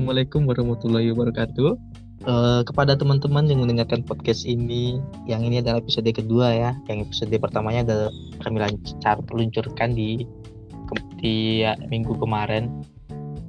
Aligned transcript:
Assalamualaikum 0.00 0.48
warahmatullahi 0.48 1.12
wabarakatuh. 1.12 1.70
Uh, 2.24 2.64
kepada 2.64 2.96
teman-teman 2.96 3.44
yang 3.52 3.60
mendengarkan 3.60 4.00
podcast 4.00 4.48
ini, 4.48 4.96
yang 5.28 5.44
ini 5.44 5.60
adalah 5.60 5.76
episode 5.76 6.08
kedua 6.08 6.56
ya. 6.56 6.70
Yang 6.88 7.12
episode 7.12 7.36
pertamanya 7.36 7.84
adalah 7.84 8.12
kami 8.40 8.64
lancar 8.64 9.20
luncurkan 9.28 9.92
di 9.92 10.24
di 11.20 11.60
ya, 11.60 11.76
minggu 11.92 12.16
kemarin. 12.16 12.80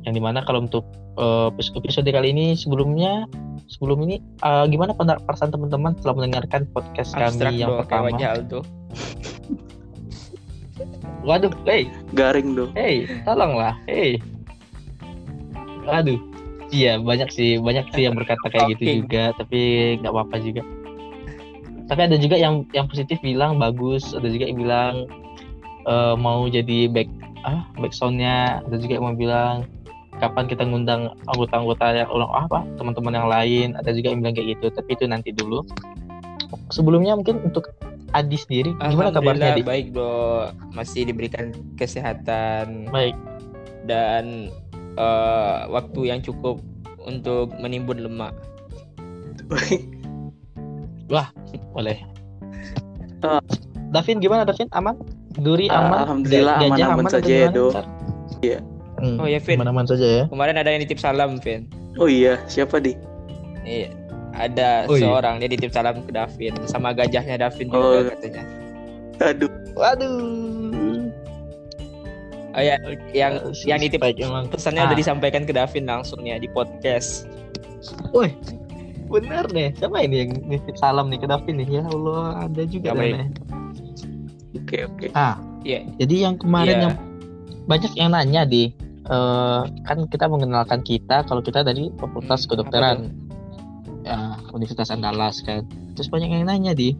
Yang 0.03 0.19
di 0.19 0.21
mana 0.27 0.43
kalau 0.43 0.67
untuk 0.67 0.83
uh, 1.15 1.55
episode 1.55 2.11
kali 2.11 2.35
ini 2.35 2.59
sebelumnya 2.59 3.31
sebelum 3.71 4.03
ini 4.03 4.19
uh, 4.43 4.67
gimana 4.67 4.91
perasaan 4.99 5.55
teman-teman 5.55 5.95
setelah 6.03 6.19
mendengarkan 6.19 6.67
podcast 6.75 7.15
Abstrak 7.15 7.47
kami 7.47 7.63
yang 7.63 7.79
pertama? 7.79 8.11
Tuh. 8.51 8.63
Waduh, 11.23 11.55
hey. 11.63 11.87
Garing 12.11 12.59
dong. 12.59 12.75
Hey, 12.75 13.07
tolonglah. 13.23 13.79
Hey. 13.87 14.19
Aduh. 15.87 16.19
Iya, 16.71 17.03
banyak 17.03 17.29
sih, 17.35 17.59
banyak 17.59 17.91
sih 17.91 18.07
yang 18.07 18.15
berkata 18.15 18.47
kayak 18.47 18.79
gitu 18.79 19.03
juga, 19.03 19.35
tapi 19.35 19.95
nggak 19.99 20.11
apa-apa 20.11 20.35
juga. 20.39 20.63
Tapi 21.91 22.01
ada 22.07 22.15
juga 22.15 22.39
yang 22.39 22.63
yang 22.71 22.87
positif 22.87 23.19
bilang 23.19 23.59
bagus, 23.59 24.15
ada 24.15 24.31
juga 24.31 24.47
yang 24.47 24.57
bilang 24.63 24.93
uh, 25.83 26.15
mau 26.15 26.47
jadi 26.47 26.87
back 26.87 27.11
ah 27.43 27.67
back 27.75 27.91
soundnya, 27.91 28.63
ada 28.63 28.79
juga 28.79 28.95
yang 28.95 29.03
mau 29.03 29.17
bilang 29.17 29.67
kapan 30.23 30.47
kita 30.47 30.63
ngundang 30.63 31.11
anggota-anggota 31.27 32.05
yang 32.05 32.09
ulang 32.13 32.31
apa 32.31 32.63
teman-teman 32.79 33.19
yang 33.19 33.27
lain, 33.27 33.67
ada 33.75 33.91
juga 33.91 34.15
yang 34.15 34.23
bilang 34.23 34.35
kayak 34.39 34.55
gitu, 34.55 34.71
tapi 34.71 34.89
itu 34.95 35.05
nanti 35.11 35.35
dulu. 35.35 35.67
Sebelumnya 36.71 37.19
mungkin 37.19 37.43
untuk 37.43 37.67
Adi 38.11 38.35
sendiri 38.35 38.75
gimana 38.75 39.11
kabarnya 39.11 39.55
Adi? 39.55 39.63
Baik 39.63 39.91
dong, 39.91 40.55
masih 40.71 41.07
diberikan 41.07 41.51
kesehatan. 41.75 42.91
Baik. 42.91 43.15
Dan 43.87 44.51
uh, 45.01 45.65
waktu 45.73 46.13
yang 46.13 46.21
cukup 46.21 46.61
untuk 47.01 47.49
menimbun 47.57 48.05
lemak. 48.05 48.33
Wah, 51.13 51.27
boleh. 51.73 51.97
Uh, 53.25 53.41
Davin 53.91 54.21
gimana 54.21 54.47
Davin? 54.47 54.69
Aman? 54.71 54.95
Duri 55.35 55.67
aman? 55.67 56.07
Alhamdulillah 56.07 56.55
aman-aman 56.63 57.05
saja 57.09 57.33
ya, 57.47 57.49
Do. 57.51 57.73
Iya. 58.39 58.59
Hmm, 59.01 59.17
oh 59.17 59.27
ya, 59.27 59.41
Vin. 59.41 59.57
Aman-aman 59.59 59.87
saja 59.89 60.05
ya. 60.05 60.23
Kemarin 60.29 60.55
ada 60.61 60.69
yang 60.71 60.79
nitip 60.85 61.01
salam, 61.01 61.41
Vin. 61.41 61.67
Oh 61.99 62.07
iya, 62.07 62.39
siapa 62.47 62.79
di? 62.79 62.95
Iya. 63.67 63.91
Ada 64.31 64.87
oh, 64.87 64.95
iya. 64.95 65.11
seorang 65.11 65.43
dia 65.43 65.49
nitip 65.51 65.75
salam 65.75 65.99
ke 66.07 66.11
Davin 66.15 66.55
sama 66.63 66.95
gajahnya 66.95 67.35
Davin 67.35 67.67
juga 67.67 67.87
oh. 67.99 68.03
katanya. 68.15 68.43
Aduh. 69.19 69.51
Waduh. 69.75 70.70
Oh 72.51 72.59
ya, 72.59 72.75
yang 73.15 73.55
yang 73.63 73.79
nitip 73.79 74.03
emang. 74.03 74.51
pesannya 74.51 74.83
ah. 74.83 74.87
udah 74.91 74.97
disampaikan 74.99 75.47
ke 75.47 75.55
Davin 75.55 75.87
langsung 75.87 76.19
ya 76.27 76.35
di 76.35 76.51
podcast. 76.51 77.27
Woi, 78.11 78.35
bener 79.07 79.47
deh. 79.47 79.71
Siapa 79.79 80.03
ini 80.03 80.27
yang 80.27 80.31
nitip 80.51 80.75
salam 80.75 81.07
nih 81.07 81.23
ke 81.23 81.27
Davin 81.31 81.63
nih? 81.63 81.79
Ya 81.79 81.83
Allah, 81.87 82.51
ada 82.51 82.61
juga 82.67 82.91
nih. 82.91 83.31
Oke 84.59 84.77
oke. 84.83 85.07
Ah. 85.15 85.39
Yeah. 85.61 85.85
Jadi 86.01 86.25
yang 86.25 86.35
kemarin 86.41 86.75
yeah. 86.75 86.83
yang 86.89 86.95
banyak 87.69 87.91
yang 87.95 88.09
nanya 88.11 88.41
di 88.43 88.73
uh, 89.07 89.63
kan 89.85 90.09
kita 90.09 90.25
mengenalkan 90.27 90.81
kita 90.83 91.23
kalau 91.29 91.39
kita 91.39 91.61
dari 91.61 91.87
Fakultas 92.01 92.43
hmm, 92.43 92.49
Kedokteran. 92.51 92.97
Ya, 94.01 94.33
Universitas 94.51 94.89
Andalas 94.89 95.39
kan. 95.45 95.63
Terus 95.93 96.09
banyak 96.09 96.33
yang 96.33 96.49
nanya 96.49 96.73
di 96.73 96.97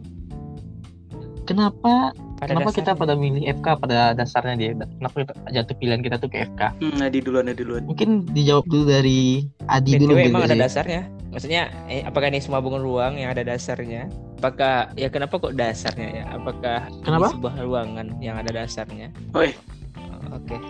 kenapa 1.44 2.14
pada 2.42 2.58
kenapa 2.58 2.74
dasarnya. 2.74 2.82
kita 2.82 2.98
pada 2.98 3.14
milih 3.14 3.42
FK 3.62 3.66
pada 3.78 3.98
dasarnya 4.18 4.54
dia 4.58 4.70
kenapa 4.74 5.16
kita 5.22 5.32
jatuh 5.54 5.74
pilihan 5.78 6.00
kita 6.02 6.16
tuh 6.18 6.26
ke 6.26 6.38
FK 6.50 6.60
hmm, 6.82 6.98
Adi 6.98 7.18
duluan 7.22 7.46
Adi 7.46 7.62
duluan 7.62 7.82
mungkin 7.86 8.26
dijawab 8.34 8.66
dulu 8.66 8.84
dari 8.90 9.46
Adi 9.70 9.90
BTW 9.94 10.02
dulu 10.02 10.12
emang 10.18 10.44
ada 10.50 10.58
dasarnya 10.58 11.06
maksudnya 11.30 11.70
eh, 11.86 12.02
apakah 12.02 12.34
ini 12.34 12.42
semua 12.42 12.58
bunga 12.58 12.82
ruang 12.82 13.14
yang 13.14 13.30
ada 13.30 13.46
dasarnya 13.46 14.10
apakah 14.42 14.90
ya 14.98 15.06
kenapa 15.06 15.38
kok 15.38 15.54
dasarnya 15.54 16.08
ya 16.10 16.24
apakah 16.34 16.90
kenapa 17.06 17.30
sebuah 17.30 17.54
ruangan 17.62 18.18
yang 18.18 18.34
ada 18.34 18.50
dasarnya 18.50 19.14
Oi. 19.38 19.54
Oh, 20.02 20.34
oke 20.34 20.50
okay. 20.50 20.60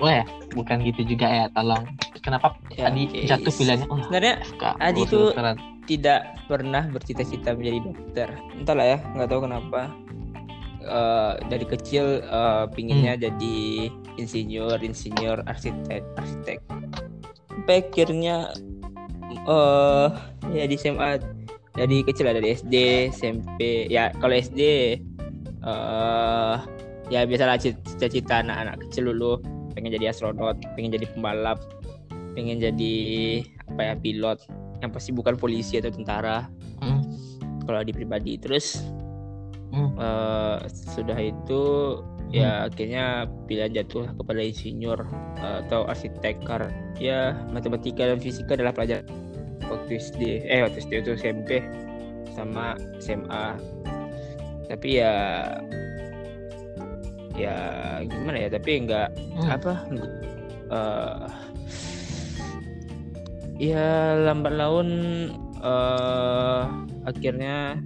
Wah, 0.00 0.24
bukan 0.56 0.80
gitu 0.80 1.04
juga 1.04 1.28
ya, 1.28 1.44
tolong. 1.52 1.84
Kenapa 2.24 2.56
ya, 2.72 2.88
Adi 2.88 3.04
okay. 3.04 3.28
jatuh 3.28 3.52
pilihannya? 3.52 3.84
Oh, 3.92 4.00
Sebenarnya 4.00 4.34
Adi 4.80 5.04
itu 5.04 5.28
tidak 5.84 6.40
pernah 6.48 6.88
bercita-cita 6.88 7.52
menjadi 7.52 7.84
dokter. 7.84 8.28
Entahlah 8.56 8.96
ya, 8.96 8.98
nggak 9.12 9.28
tahu 9.28 9.44
kenapa 9.44 9.92
uh, 10.90 11.38
dari 11.46 11.64
kecil 11.64 12.20
uh, 12.26 12.66
pinginnya 12.66 13.14
hmm. 13.14 13.22
jadi 13.30 13.58
insinyur, 14.18 14.76
insinyur, 14.82 15.40
arsitek, 15.46 16.02
arsitek. 16.18 16.58
Sampai 17.48 17.86
akhirnya 17.86 18.50
uh, 19.46 20.10
ya 20.50 20.66
di 20.66 20.74
SMA 20.74 21.22
dari 21.78 22.02
kecil 22.02 22.26
ada 22.26 22.42
di 22.42 22.50
SD, 22.52 22.74
SMP. 23.14 23.86
Ya 23.86 24.10
kalau 24.18 24.34
SD 24.34 24.60
uh, 25.62 26.60
ya 27.08 27.24
biasalah 27.24 27.62
cita-cita 27.62 28.42
anak-anak 28.42 28.82
kecil 28.88 29.14
dulu 29.14 29.38
pengen 29.72 29.94
jadi 29.94 30.10
astronot, 30.10 30.58
pengen 30.74 30.90
jadi 30.92 31.06
pembalap, 31.14 31.62
pengen 32.34 32.58
jadi 32.58 32.94
apa 33.70 33.80
ya 33.80 33.94
pilot 33.94 34.38
yang 34.82 34.90
pasti 34.90 35.14
bukan 35.14 35.38
polisi 35.38 35.78
atau 35.78 35.94
tentara. 35.94 36.50
Hmm. 36.82 37.06
Kalau 37.64 37.86
di 37.86 37.94
pribadi 37.94 38.34
terus 38.34 38.82
hmm. 39.72 39.90
uh, 39.98 40.58
sudah 40.68 41.18
itu 41.18 41.62
ya 42.30 42.30
hmm. 42.30 42.34
ya 42.34 42.50
akhirnya 42.70 43.04
pilihan 43.50 43.72
jatuh 43.82 44.06
kepada 44.14 44.40
insinyur 44.42 45.00
uh, 45.42 45.66
atau 45.66 45.86
arsitek 45.90 46.42
karena 46.46 46.70
ya 47.00 47.34
matematika 47.50 48.06
dan 48.06 48.22
fisika 48.22 48.54
adalah 48.54 48.74
pelajaran 48.74 49.06
waktu 49.66 49.98
SD 49.98 50.46
eh 50.46 50.62
waktu 50.62 50.78
SD 50.82 50.92
itu 51.02 51.10
SMP 51.18 51.62
sama 52.34 52.78
SMA 53.02 53.58
tapi 54.70 55.02
ya 55.02 55.14
ya 57.34 57.56
gimana 58.06 58.46
ya 58.46 58.48
tapi 58.52 58.70
enggak 58.84 59.08
hmm. 59.16 59.48
apa 59.50 59.72
uh, 60.70 61.26
ya 63.58 64.14
lambat 64.24 64.54
laun 64.54 64.88
uh, 65.60 66.64
akhirnya 67.04 67.80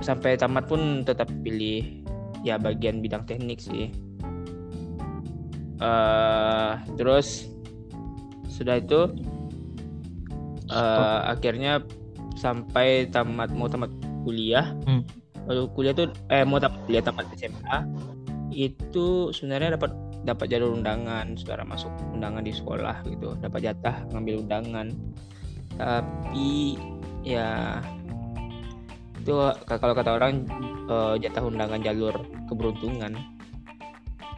sampai 0.00 0.38
tamat 0.38 0.70
pun 0.70 1.02
tetap 1.02 1.26
pilih 1.42 2.04
ya 2.46 2.58
bagian 2.58 3.02
bidang 3.02 3.26
teknik 3.26 3.58
sih. 3.58 3.90
Uh, 5.78 6.74
terus 6.98 7.46
sudah 8.50 8.82
itu 8.82 9.14
uh, 10.74 11.30
akhirnya 11.30 11.82
sampai 12.34 13.06
tamat 13.10 13.50
mau 13.54 13.70
tamat 13.70 13.90
kuliah. 14.26 14.74
Hmm. 14.86 15.02
Lalu 15.48 15.62
kuliah 15.74 15.94
tuh 15.94 16.10
eh 16.30 16.42
mau 16.42 16.58
tamat 16.58 16.78
kuliah 16.86 17.02
tamat 17.02 17.26
SMA 17.38 17.78
itu 18.52 19.30
sebenarnya 19.30 19.78
dapat 19.78 19.94
dapat 20.26 20.50
jalur 20.50 20.74
undangan 20.74 21.38
sekarang 21.38 21.70
masuk 21.70 21.94
undangan 22.10 22.42
di 22.42 22.50
sekolah 22.50 23.06
gitu. 23.06 23.38
Dapat 23.38 23.60
jatah 23.70 23.96
ngambil 24.10 24.42
undangan. 24.46 24.90
Tapi 25.78 26.74
ya 27.22 27.78
itu 29.28 29.36
kalau 29.68 29.92
kata 29.92 30.16
orang 30.16 30.48
uh, 30.88 31.12
jatah 31.20 31.44
undangan 31.44 31.84
jalur 31.84 32.16
keberuntungan. 32.48 33.12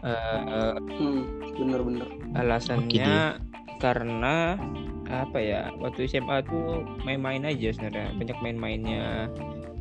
Uh, 0.02 0.74
hmm, 0.98 1.54
bener-bener 1.54 2.08
alasannya 2.34 3.38
karena 3.78 4.58
apa 5.06 5.38
ya 5.38 5.70
waktu 5.78 6.10
SMA 6.10 6.42
tuh 6.42 6.82
main-main 7.06 7.46
aja 7.46 7.70
sebenarnya. 7.70 8.18
Banyak 8.18 8.38
main-mainnya. 8.42 9.30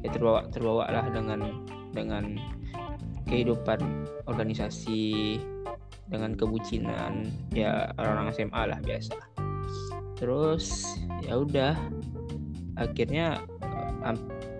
Ya 0.06 0.10
terbawa 0.14 0.46
terbawa 0.54 0.86
lah 0.94 1.10
dengan 1.10 1.66
dengan 1.90 2.38
kehidupan 3.26 3.82
organisasi 4.30 5.42
dengan 6.06 6.38
kebucinan. 6.38 7.34
Ya 7.50 7.90
orang-orang 7.98 8.30
SMA 8.38 8.62
lah 8.62 8.80
biasa. 8.86 9.18
Terus 10.22 10.86
ya 11.26 11.42
udah. 11.42 11.74
Akhirnya 12.80 13.44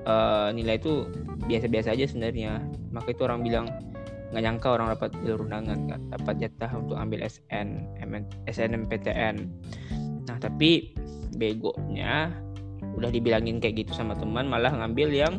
uh, 0.06 0.54
nilai 0.54 0.78
itu 0.78 1.08
biasa-biasa 1.50 1.96
aja 1.96 2.06
sebenarnya. 2.08 2.64
Maka 2.94 3.12
itu 3.16 3.22
orang 3.26 3.42
bilang 3.42 3.68
nggak 4.30 4.44
nyangka 4.46 4.68
orang 4.78 4.94
dapat 4.94 5.10
jalur 5.26 5.42
undangan 5.50 5.80
kan 5.90 6.02
dapat 6.14 6.36
jatah 6.38 6.70
untuk 6.78 7.02
ambil 7.02 7.26
SN 7.26 7.82
SNMPTN 8.46 9.36
nah 10.30 10.38
tapi 10.38 10.94
begonya 11.34 12.30
udah 12.94 13.10
dibilangin 13.10 13.58
kayak 13.58 13.82
gitu 13.86 13.92
sama 13.98 14.14
teman 14.14 14.46
malah 14.46 14.70
ngambil 14.70 15.10
yang 15.10 15.34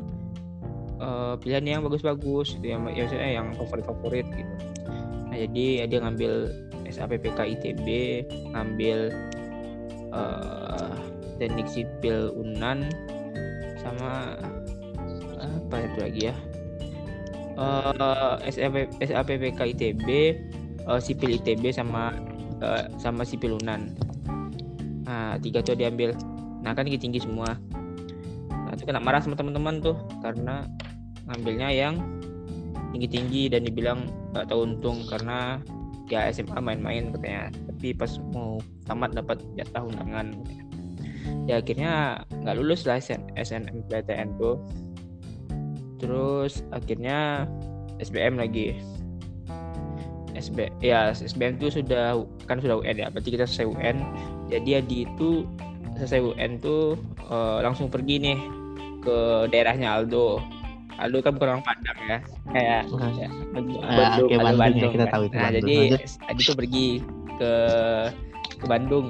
uh, 0.99 1.35
pilihan 1.39 1.79
yang 1.79 1.81
bagus-bagus 1.87 2.59
itu 2.61 2.75
yang 2.75 2.87
ya 2.93 3.07
yang 3.11 3.53
favorit-favorit 3.57 4.27
gitu. 4.29 4.55
Nah 5.31 5.37
jadi 5.37 5.65
ya 5.83 5.85
dia 5.89 5.99
ngambil 6.05 6.33
SAPPK 6.91 7.39
ITB 7.59 7.87
ngambil 8.55 9.15
uh, 10.11 10.95
teknik 11.39 11.67
sipil 11.71 12.35
Unan 12.37 12.91
sama 13.81 14.37
itu 15.79 15.99
lagi 16.03 16.23
ya. 16.33 16.35
Uh, 17.61 18.41
SAP, 18.49 18.89
SAPPK 19.05 19.61
ITB 19.77 20.09
uh, 20.89 20.97
sipil 20.97 21.37
ITB 21.37 21.71
sama 21.71 22.17
uh, 22.65 22.89
sama 22.97 23.23
si 23.23 23.37
Pilunan 23.37 23.93
nah 25.11 25.35
tiga 25.43 25.59
tuh 25.59 25.75
diambil. 25.75 26.15
Nah 26.63 26.71
kan 26.71 26.87
tinggi 26.87 27.03
tinggi 27.03 27.19
semua. 27.19 27.59
Nah 28.47 28.71
itu 28.79 28.87
kena 28.87 29.03
marah 29.03 29.19
sama 29.19 29.35
teman-teman 29.35 29.83
tuh 29.83 29.99
karena 30.23 30.63
ngambilnya 31.27 31.69
yang 31.75 31.99
tinggi 32.95 33.09
tinggi 33.11 33.43
dan 33.51 33.67
dibilang 33.67 34.07
gak 34.31 34.47
tahu 34.51 34.71
untung 34.71 35.03
karena 35.11 35.59
ya 36.07 36.31
SMA 36.31 36.63
main-main 36.63 37.11
katanya. 37.11 37.51
Tapi 37.51 37.91
pas 37.99 38.23
mau 38.31 38.63
tamat 38.87 39.19
dapat 39.19 39.43
jatah 39.59 39.83
undangan. 39.83 40.39
Ya 41.51 41.59
akhirnya 41.59 42.23
nggak 42.31 42.57
lulus 42.63 42.87
lah 42.87 43.03
SN, 43.03 43.35
SNMPTN 43.35 44.39
tuh 44.39 44.63
terus 46.01 46.65
akhirnya 46.73 47.45
SBM 48.01 48.41
lagi. 48.41 48.81
SB 50.31 50.73
ya 50.81 51.13
SBM 51.13 51.61
itu 51.61 51.83
sudah 51.83 52.17
kan 52.49 52.63
sudah 52.63 52.81
UN 52.81 52.97
ya 52.97 53.13
berarti 53.13 53.35
kita 53.35 53.45
selesai 53.45 53.67
UN 53.77 53.97
jadi 54.49 54.81
Adi 54.81 55.05
itu 55.05 55.45
selesai 56.01 56.23
UN 56.23 56.57
tuh 56.63 56.97
uh, 57.29 57.61
langsung 57.61 57.93
pergi 57.93 58.17
nih 58.23 58.39
ke 59.05 59.51
daerahnya 59.53 60.01
Aldo. 60.01 60.41
Aldo 61.01 61.19
kan 61.25 61.37
bukan 61.37 61.49
orang 61.57 61.65
Padang 61.65 61.99
ya 62.09 62.19
kayak 62.53 62.83
ya, 63.17 63.29
Bandung, 63.53 63.81
Bandung, 63.81 63.81
Bandung, 63.89 64.29
Bandung, 64.29 64.59
Bandung 64.61 64.81
ya, 64.81 64.95
kita 64.97 65.07
tahu 65.13 65.23
itu 65.29 65.37
nah 65.37 65.49
Bandung. 65.49 65.61
jadi. 65.61 65.77
Adi 66.29 66.41
tuh 66.45 66.57
pergi 66.57 66.87
ke 67.37 67.53
ke 68.61 68.67
Bandung 68.69 69.07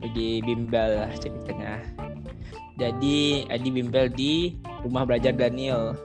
pergi 0.00 0.30
bimbel 0.44 0.90
lah 1.04 1.10
ceritanya 1.16 1.80
jadi 2.76 3.16
Adi 3.48 3.68
bimbel 3.70 4.06
di 4.08 4.54
rumah 4.84 5.02
belajar 5.02 5.32
Daniel 5.32 5.96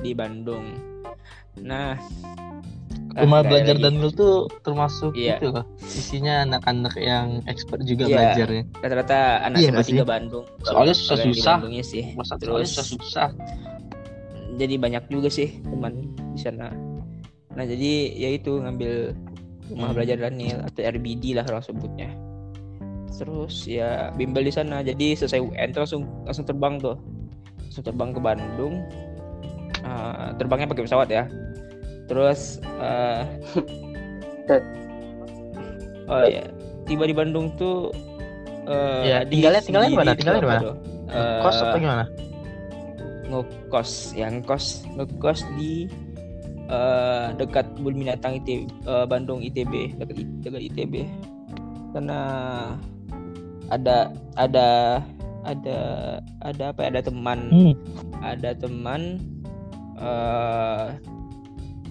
di 0.00 0.12
Bandung 0.12 0.64
nah 1.56 1.96
Rumah 3.14 3.40
ah, 3.40 3.46
belajar. 3.46 3.78
Daniel 3.78 4.10
tuh 4.10 4.50
termasuk 4.66 5.14
Iya. 5.14 5.38
itu 5.38 5.54
loh. 5.54 5.62
Isinya 5.78 6.42
anak-anak 6.42 6.98
yang 6.98 7.46
expert 7.46 7.86
juga 7.86 8.10
Iya. 8.10 8.34
belajarnya. 8.34 8.62
rata-rata 8.74 9.18
anak 9.46 9.58
SMA 9.62 9.82
sih? 9.86 9.94
tiga 9.94 10.02
Bandung 10.04 10.44
Soalnya 10.66 10.94
susah-susah. 10.98 11.54
Bandungnya 11.54 11.84
sih 11.86 12.04
Masa 12.18 12.34
terus 12.34 12.74
susah 12.74 12.86
susah. 12.90 13.28
jadi 14.54 14.74
banyak 14.78 15.06
juga 15.06 15.30
sih 15.30 15.62
teman 15.62 15.94
di 16.34 16.40
sana 16.42 16.74
nah 17.54 17.62
jadi 17.62 17.92
ya 18.12 18.34
itu 18.34 18.58
ngambil 18.58 19.14
rumah 19.70 19.88
Hmm. 19.88 19.94
belajar 19.94 20.16
Daniel 20.18 20.58
atau 20.62 20.82
RBD 20.82 21.38
lah 21.38 21.46
orang 21.46 21.62
sebutnya 21.62 22.10
terus 23.16 23.64
ya 23.64 24.10
bimbel 24.14 24.44
di 24.44 24.52
sana. 24.52 24.80
Jadi 24.80 25.14
selesai 25.14 25.40
UN 25.40 25.68
tuh 25.70 25.80
langsung 25.86 26.02
langsung 26.26 26.46
terbang 26.46 26.74
tuh. 26.78 26.96
Langsung 27.70 27.84
terbang 27.84 28.10
ke 28.14 28.20
Bandung. 28.20 28.74
Ah, 29.84 30.32
terbangnya 30.36 30.70
pakai 30.70 30.84
pesawat 30.86 31.08
ya. 31.10 31.24
Terus 32.08 32.60
ah, 32.80 33.24
oh 36.10 36.24
ya 36.28 36.44
tiba 36.84 37.04
di 37.08 37.14
Bandung 37.16 37.48
tuh 37.56 37.88
eh, 38.68 39.02
Iya, 39.08 39.16
Adi 39.24 39.40
tinggalnya- 39.40 39.64
tinggalnya 39.64 39.90
di 39.90 39.98
mana? 39.98 40.10
Tinggalnya 40.12 40.40
di 40.40 40.44
tuh 40.44 40.52
mana? 40.52 40.62
Eh, 41.14 41.40
Kos 41.44 41.58
apa 41.60 41.76
gimana? 41.78 42.06
ngekos 43.24 43.90
yang 44.14 44.44
kos 44.44 44.84
ngekos 44.94 45.48
di 45.56 45.88
eh, 46.68 47.26
dekat 47.34 47.66
kebun 47.74 47.96
binatang 47.96 48.36
ITB 48.38 48.68
eh, 48.84 49.06
Bandung 49.08 49.40
ITB 49.40 49.96
dekat 49.96 50.16
dekat 50.44 50.62
ITB 50.72 50.94
karena 51.96 52.20
ada 53.70 54.12
ada 54.36 55.00
ada 55.44 55.78
ada 56.44 56.64
apa 56.72 56.80
ya? 56.84 56.88
Ada 56.98 57.02
teman. 57.08 57.40
Hmm. 57.52 57.74
ada 58.24 58.50
teman 58.56 59.20
eh 60.00 60.86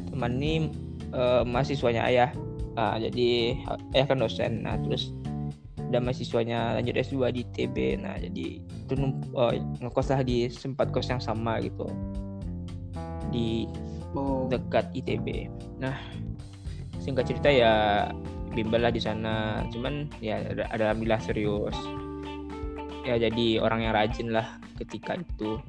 teman 0.09 0.31
ini 0.41 0.73
eh, 1.13 1.43
mahasiswanya 1.45 2.03
ayah. 2.09 2.29
Ah, 2.73 2.97
jadi 2.97 3.57
ayah 3.93 4.05
kan 4.09 4.17
dosen. 4.21 4.65
Nah 4.65 4.77
terus 4.81 5.13
ada 5.93 6.01
mahasiswanya 6.01 6.73
lanjut 6.73 6.97
S2 6.97 7.29
di 7.29 7.45
ITB 7.45 8.01
nah 8.01 8.17
jadi 8.17 8.65
itu 8.65 8.93
oh, 9.37 9.53
ngekos 9.77 10.09
lah 10.09 10.25
di 10.25 10.49
sempat 10.49 10.89
kos 10.89 11.13
yang 11.13 11.21
sama 11.21 11.61
gitu. 11.61 11.85
Di 13.29 13.69
Oh, 14.13 14.45
dekat 14.45 14.93
ITB. 14.93 15.49
Nah, 15.81 15.97
singkat 17.01 17.33
cerita 17.33 17.49
ya 17.49 17.73
bimbel 18.53 18.85
lah 18.85 18.93
di 18.93 19.01
sana. 19.01 19.65
Cuman 19.73 20.07
ya 20.21 20.39
ada, 20.39 20.69
alhamdulillah 20.71 21.21
serius. 21.21 21.75
Ya 23.03 23.19
jadi 23.19 23.59
orang 23.59 23.83
yang 23.83 23.93
rajin 23.97 24.31
lah 24.31 24.61
ketika 24.79 25.19
itu. 25.19 25.59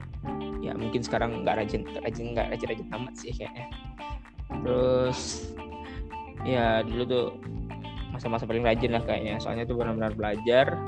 Ya 0.63 0.73
mungkin 0.73 1.05
sekarang 1.05 1.45
nggak 1.45 1.61
rajin, 1.61 1.83
rajin 2.01 2.33
nggak 2.33 2.55
rajin 2.55 2.69
rajin 2.71 2.89
amat 2.95 3.15
sih 3.19 3.33
kayaknya. 3.35 3.67
Terus 4.63 5.51
ya 6.45 6.85
dulu 6.85 7.03
tuh 7.05 7.27
masa-masa 8.15 8.47
paling 8.47 8.63
rajin 8.63 8.95
lah 8.95 9.03
kayaknya. 9.03 9.41
Soalnya 9.43 9.65
tuh 9.67 9.77
benar-benar 9.81 10.15
belajar. 10.15 10.79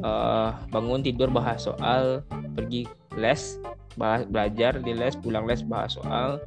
eh 0.00 0.50
bangun 0.72 1.04
tidur 1.04 1.28
bahas 1.28 1.68
soal, 1.68 2.24
pergi 2.56 2.88
les, 3.20 3.60
bahas 4.00 4.24
belajar 4.24 4.80
di 4.80 4.96
les, 4.96 5.12
pulang 5.18 5.44
les 5.44 5.60
bahas 5.60 5.98
soal, 6.00 6.40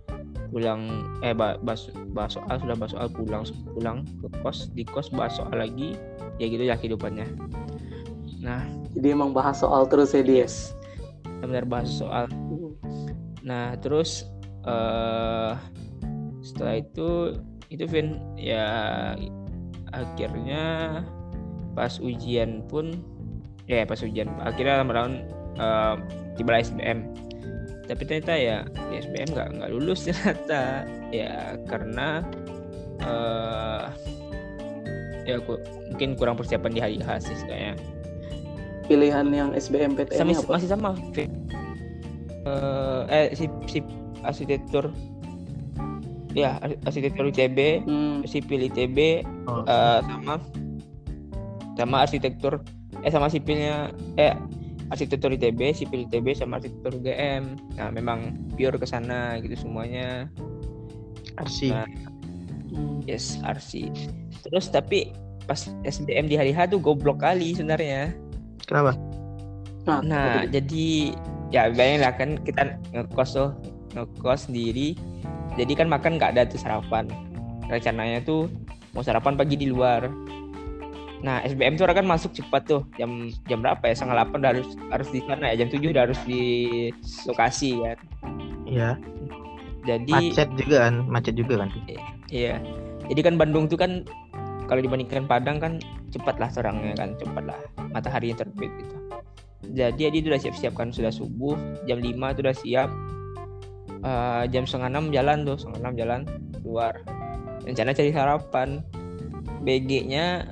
pulang 0.53 1.09
eh 1.25 1.33
ba- 1.33 1.57
bahas, 1.65 1.89
bahas 2.13 2.37
soal 2.37 2.55
sudah 2.61 2.77
bahas 2.77 2.93
soal 2.93 3.09
pulang 3.09 3.43
pulang 3.73 3.97
ke 4.21 4.27
kos 4.45 4.69
di 4.77 4.85
kos 4.85 5.09
bahas 5.09 5.41
soal 5.41 5.57
lagi 5.57 5.97
ya 6.37 6.45
gitu 6.45 6.63
ya 6.63 6.77
kehidupannya. 6.77 7.25
Nah. 8.45 8.61
Jadi 8.93 9.07
emang 9.09 9.33
bahas 9.33 9.57
soal 9.57 9.89
terus 9.89 10.13
ya 10.13 10.21
dia. 10.21 10.45
yes. 10.45 10.77
Benar 11.41 11.65
bahas 11.65 11.89
soal. 11.89 12.29
Nah 13.41 13.73
terus 13.81 14.29
eh 14.63 15.53
setelah 16.45 16.79
itu 16.79 17.39
itu 17.73 17.83
Vin 17.89 18.21
ya 18.37 18.67
akhirnya 19.89 20.63
pas 21.73 21.97
ujian 21.97 22.61
pun 22.69 22.93
ya 23.65 23.87
pas 23.87 23.97
ujian 24.03 24.29
akhirnya 24.43 24.83
lama-lama 24.85 25.23
eh, 25.57 25.95
tiba 26.37 26.59
SBM 26.59 27.09
tapi 27.83 28.01
ternyata 28.07 28.33
ya 28.33 28.57
di 28.89 29.03
SBM 29.03 29.29
nggak 29.35 29.47
nggak 29.59 29.69
lulus 29.75 30.07
ternyata. 30.07 30.87
Ya 31.11 31.59
karena 31.67 32.23
eh 33.03 33.83
ya 35.23 35.39
aku 35.39 35.55
mungkin 35.91 36.15
kurang 36.19 36.35
persiapan 36.35 36.71
di 36.71 36.79
hari 36.83 36.97
H 36.99 37.23
sih 37.23 37.35
kayaknya 37.47 37.75
Pilihan 38.83 39.31
yang 39.31 39.49
SBMPTN 39.55 40.19
sama, 40.19 40.35
apa? 40.35 40.51
masih 40.59 40.69
sama. 40.69 40.91
Vi. 41.15 41.23
Eh, 42.43 43.01
eh 43.07 43.25
si, 43.31 43.47
si 43.71 43.79
arsitektur. 44.27 44.91
Ya 46.35 46.59
ar- 46.59 46.75
arsitektur 46.83 47.31
ITB 47.31 47.87
Hmm, 47.87 48.27
sipil 48.27 48.67
ITB 48.67 49.23
Oh, 49.47 49.63
eh, 49.63 49.99
sama. 50.03 50.35
Sama 51.79 51.95
arsitektur. 52.03 52.59
Eh 53.07 53.11
sama 53.11 53.31
sipilnya 53.31 53.87
eh 54.19 54.35
arsitektur 54.91 55.31
ITB 55.35 55.71
sipil 55.71 56.09
ITB 56.09 56.35
sama 56.35 56.59
arsitektur 56.59 56.99
UGM 56.99 57.43
nah 57.79 57.93
memang 57.93 58.35
pure 58.57 58.75
ke 58.75 58.87
sana 58.87 59.39
gitu 59.39 59.55
semuanya 59.55 60.27
Arsi. 61.39 61.73
Nah, 61.73 61.87
yes 63.07 63.39
RC 63.41 63.89
terus 64.43 64.69
tapi 64.69 65.13
pas 65.43 65.71
SBM 65.83 66.31
di 66.31 66.35
hari 66.39 66.51
H 66.55 66.71
tuh 66.71 66.79
goblok 66.79 67.19
kali 67.23 67.55
sebenarnya 67.55 68.13
Kenapa? 68.67 68.95
Nah, 69.83 69.99
Nah, 70.03 70.47
jadi 70.47 71.11
ya 71.51 71.67
bayangin 71.75 72.01
lah 72.01 72.13
kan 72.15 72.29
kita 72.47 72.79
ngekos 72.95 73.35
tuh, 73.35 73.51
ngekos 73.93 74.47
sendiri. 74.47 74.95
Jadi 75.59 75.73
kan 75.75 75.91
makan 75.91 76.17
nggak 76.17 76.33
ada 76.33 76.47
tuh 76.47 76.57
sarapan. 76.57 77.05
Rencananya 77.67 78.23
tuh 78.23 78.47
mau 78.95 79.03
sarapan 79.03 79.35
pagi 79.35 79.59
di 79.59 79.67
luar. 79.67 80.07
Nah, 81.23 81.39
SBM 81.47 81.79
tuh 81.79 81.87
kan 81.87 82.03
masuk 82.03 82.35
cepat 82.35 82.67
tuh. 82.67 82.83
Jam 82.99 83.31
jam 83.47 83.63
berapa 83.63 83.79
ya? 83.87 83.95
Setengah 83.95 84.15
delapan 84.19 84.37
udah 84.43 84.51
harus 84.51 84.69
harus 84.91 85.09
di 85.09 85.19
sana 85.23 85.45
ya. 85.55 85.63
Jam 85.63 85.71
7 85.71 85.95
udah 85.95 86.03
harus 86.11 86.19
di 86.27 86.41
lokasi 87.25 87.79
kan. 87.79 87.97
Iya. 88.67 88.89
Jadi 89.83 90.11
Macet 90.15 90.49
juga 90.55 90.87
kan, 90.87 90.95
macet 91.07 91.35
juga 91.35 91.53
kan. 91.63 91.69
Iya. 92.27 92.59
Jadi 93.07 93.21
kan 93.23 93.35
Bandung 93.39 93.67
tuh 93.67 93.79
kan 93.79 94.03
kalau 94.67 94.79
dibandingkan 94.79 95.27
Padang 95.27 95.59
kan 95.59 95.79
cepat 96.11 96.39
lah 96.39 96.47
terangnya 96.51 96.95
kan, 96.95 97.15
cepat 97.19 97.43
lah 97.47 97.59
matahari 97.91 98.31
yang 98.31 98.39
terbit 98.39 98.71
gitu. 98.79 98.95
Jadi 99.73 100.11
dia 100.11 100.29
udah 100.35 100.41
siap-siap 100.43 100.75
kan 100.75 100.91
sudah 100.91 101.11
subuh, 101.11 101.55
jam 101.87 101.99
5 102.03 102.35
tuh 102.35 102.43
udah 102.47 102.55
siap. 102.55 102.89
Eh, 104.03 104.43
jam 104.51 104.67
setengah 104.67 104.91
enam 104.91 105.05
jalan 105.15 105.47
tuh, 105.47 105.55
setengah 105.55 105.79
enam 105.87 105.93
jalan 105.95 106.19
keluar. 106.59 106.93
Rencana 107.63 107.95
cari 107.95 108.11
sarapan. 108.11 108.69
BG-nya 109.63 110.43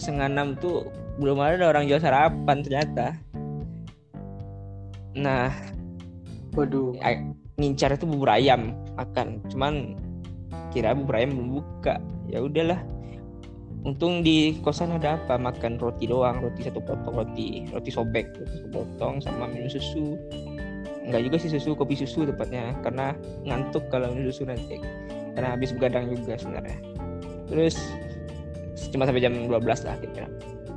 setengah 0.00 0.32
enam 0.32 0.48
tuh 0.56 0.88
belum 1.20 1.36
ada 1.44 1.68
orang 1.68 1.84
jual 1.84 2.00
sarapan 2.00 2.64
ternyata. 2.64 3.12
Nah, 5.12 5.52
Waduh. 6.56 6.96
ngincar 7.60 7.94
itu 7.94 8.08
bubur 8.08 8.32
ayam 8.32 8.72
makan. 8.96 9.44
Cuman 9.52 9.94
kira 10.72 10.96
bubur 10.96 11.20
ayam 11.20 11.36
belum 11.36 11.60
buka. 11.60 12.00
Ya 12.32 12.40
udahlah. 12.40 12.80
Untung 13.80 14.20
di 14.20 14.60
kosan 14.60 14.96
ada 14.96 15.16
apa? 15.16 15.40
Makan 15.40 15.80
roti 15.80 16.04
doang 16.08 16.40
roti 16.44 16.68
satu 16.68 16.84
potong 16.84 17.16
roti 17.16 17.64
roti 17.72 17.88
sobek 17.92 18.28
roti 18.36 18.54
satu 18.60 18.68
potong 18.72 19.20
sama 19.20 19.48
minum 19.48 19.68
susu. 19.68 20.16
Enggak 21.04 21.26
juga 21.26 21.36
sih 21.40 21.50
susu 21.52 21.76
kopi 21.76 21.96
susu 21.96 22.24
tepatnya. 22.24 22.72
Karena 22.80 23.12
ngantuk 23.44 23.88
kalau 23.92 24.12
minum 24.12 24.32
susu 24.32 24.48
nanti. 24.48 24.80
Karena 25.36 25.56
habis 25.56 25.72
begadang 25.76 26.12
juga 26.12 26.36
sebenarnya. 26.40 26.76
Terus 27.48 27.76
cuma 28.90 29.06
sampai 29.06 29.22
jam 29.22 29.34
12 29.34 29.50
lah 29.66 29.96
kira 30.02 30.28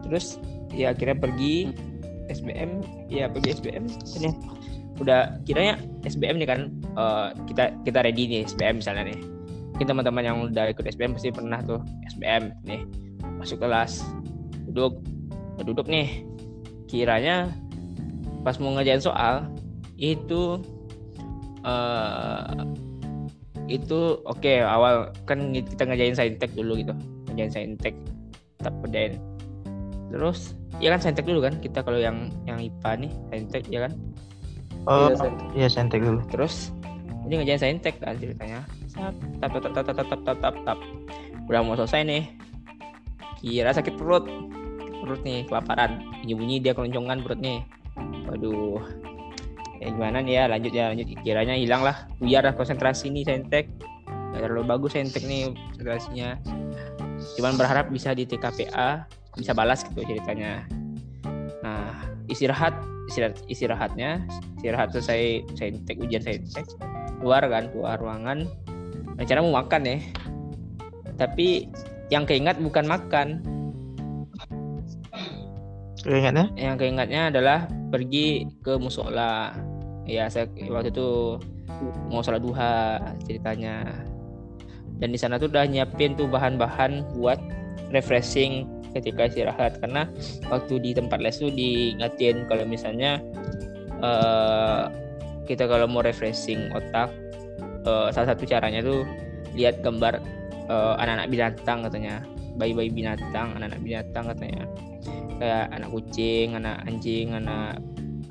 terus 0.05 0.38
ya 0.74 0.93
akhirnya 0.93 1.17
pergi 1.17 1.74
SBM 2.32 2.82
ya 3.12 3.27
pergi 3.27 3.60
SBM 3.60 3.84
ternyata 3.89 4.53
udah 5.01 5.41
kiranya 5.50 5.82
SBM 6.05 6.38
nih 6.38 6.48
kan 6.50 6.60
eh, 6.74 7.27
kita 7.50 7.74
kita 7.82 8.00
ready 8.05 8.29
nih 8.29 8.39
SBM 8.46 8.84
misalnya 8.84 9.10
nih. 9.10 9.20
Mungkin 9.74 9.88
teman-teman 9.89 10.24
yang 10.24 10.38
udah 10.46 10.70
ikut 10.70 10.86
SBM 10.86 11.17
pasti 11.17 11.34
pernah 11.34 11.60
tuh 11.65 11.82
SBM 12.13 12.53
nih. 12.67 12.86
Masuk 13.41 13.58
kelas 13.58 14.05
duduk 14.70 15.01
duduk 15.65 15.89
nih. 15.89 16.22
Kiranya 16.86 17.50
pas 18.46 18.60
mau 18.62 18.75
ngerjain 18.77 19.01
soal 19.01 19.50
itu 19.98 20.62
eh 21.63 22.53
itu 23.72 24.20
oke 24.27 24.53
awal 24.60 25.15
kan 25.24 25.55
kita 25.55 25.88
ngerjain 25.88 26.12
saintek 26.12 26.51
dulu 26.51 26.75
gitu 26.75 26.91
ngerjain 27.34 27.52
saintek 27.52 27.96
kita 28.62 28.70
pedain 28.86 29.13
terus 30.13 30.54
ya 30.78 30.94
kan 30.94 31.00
saintek 31.02 31.25
dulu 31.25 31.42
kan 31.42 31.58
kita 31.58 31.82
kalau 31.82 31.98
yang 31.98 32.30
yang 32.46 32.62
IPA 32.62 32.92
nih 33.10 33.12
saintek 33.34 33.63
ya 33.70 33.90
kan? 33.90 33.94
Oh, 34.84 35.08
Iya, 35.56 35.70
Sen. 35.70 35.88
iya 35.88 36.00
dulu. 36.04 36.20
terus 36.28 36.75
ini 37.24 37.40
ngerjain 37.40 37.62
saintek 37.62 37.96
kan 38.04 38.20
ceritanya. 38.20 38.68
Tap 38.94 39.16
tap 39.40 39.63
tap 39.63 39.72
tap 39.74 39.86
tap 39.96 39.96
tap 39.96 40.20
tap 40.28 40.38
tap 40.44 40.56
tap. 40.68 40.80
Udah 41.48 41.63
mau 41.63 41.80
selesai 41.80 42.04
nih. 42.04 42.24
Kira 43.40 43.72
sakit 43.72 43.96
perut. 43.96 44.28
Perut 45.04 45.24
nih 45.24 45.48
kelaparan. 45.48 46.04
Bunyi 46.24 46.34
bunyi 46.36 46.56
dia 46.60 46.75
keloncongan 46.75 47.24
perutnya 47.24 47.63
waduh. 48.28 48.84
Ya 49.80 49.88
gimana 49.92 50.20
nih 50.20 50.34
ya? 50.36 50.44
Lanjut 50.52 50.72
ya 50.75 50.92
lanjut. 50.92 51.08
Kiranya 51.24 51.56
hilang 51.56 51.84
lah. 51.84 52.08
Lah 52.20 52.54
konsentrasi 52.56 53.08
nih 53.08 53.24
saintek. 53.24 53.72
Gak 54.36 54.44
terlalu 54.44 54.68
bagus 54.68 55.00
saintek 55.00 55.24
nih 55.24 55.48
konsentrasinya 55.72 56.36
cuman 57.39 57.56
berharap 57.56 57.89
bisa 57.89 58.12
di 58.13 58.27
TKPA 58.27 59.08
bisa 59.38 59.51
balas 59.56 59.82
gitu 59.86 60.01
ceritanya. 60.06 60.65
Nah 61.65 61.94
istirahat 62.30 62.74
istirahat 63.10 63.42
istirahatnya 63.50 64.24
istirahat 64.62 64.94
selesai 64.94 65.44
saintek 65.58 66.00
ujian 66.00 66.22
saintek 66.22 66.65
keluar 67.20 67.44
kan 67.48 67.70
keluar 67.74 67.98
ruangan. 67.98 68.46
Rencana 69.18 69.39
mau 69.46 69.62
makan 69.63 69.82
ya. 69.86 69.98
Tapi 71.18 71.70
yang 72.10 72.25
keingat 72.25 72.58
bukan 72.60 72.86
makan. 72.86 73.42
Ingatnya? 76.03 76.51
yang 76.60 76.75
keingatnya 76.75 77.32
adalah 77.32 77.63
pergi 77.88 78.44
ke 78.60 78.75
musola. 78.75 79.56
Ya 80.03 80.27
saya 80.27 80.51
waktu 80.68 80.92
itu 80.92 81.39
mau 82.12 82.20
sholat 82.20 82.44
duha 82.44 83.00
ceritanya 83.24 83.88
dan 85.03 85.12
di 85.12 85.19
sana 85.19 85.36
tuh 85.36 85.51
udah 85.51 85.67
nyiapin 85.67 86.15
tuh 86.15 86.31
bahan-bahan 86.31 87.03
buat 87.19 87.36
refreshing 87.91 88.63
ketika 88.95 89.27
istirahat 89.27 89.83
karena 89.83 90.07
waktu 90.48 90.79
di 90.79 90.95
tempat 90.95 91.19
les 91.19 91.36
tuh 91.36 91.51
diingatin 91.51 92.48
kalau 92.48 92.63
misalnya 92.63 93.19
eh, 94.00 94.83
kita 95.43 95.67
kalau 95.67 95.91
mau 95.91 96.00
refreshing 96.00 96.72
otak 96.72 97.12
eh, 97.83 98.07
salah 98.15 98.31
satu 98.31 98.48
caranya 98.48 98.79
tuh 98.79 99.03
lihat 99.60 99.83
gambar 99.83 100.24
eh, 100.72 100.93
anak-anak 101.03 101.27
binatang 101.27 101.83
katanya 101.83 102.24
bayi-bayi 102.55 102.88
binatang 102.88 103.60
anak-anak 103.60 103.83
binatang 103.83 104.24
katanya 104.31 104.63
kayak 105.43 105.67
anak 105.75 105.89
kucing, 105.91 106.55
anak 106.55 106.79
anjing, 106.88 107.36
anak 107.36 107.75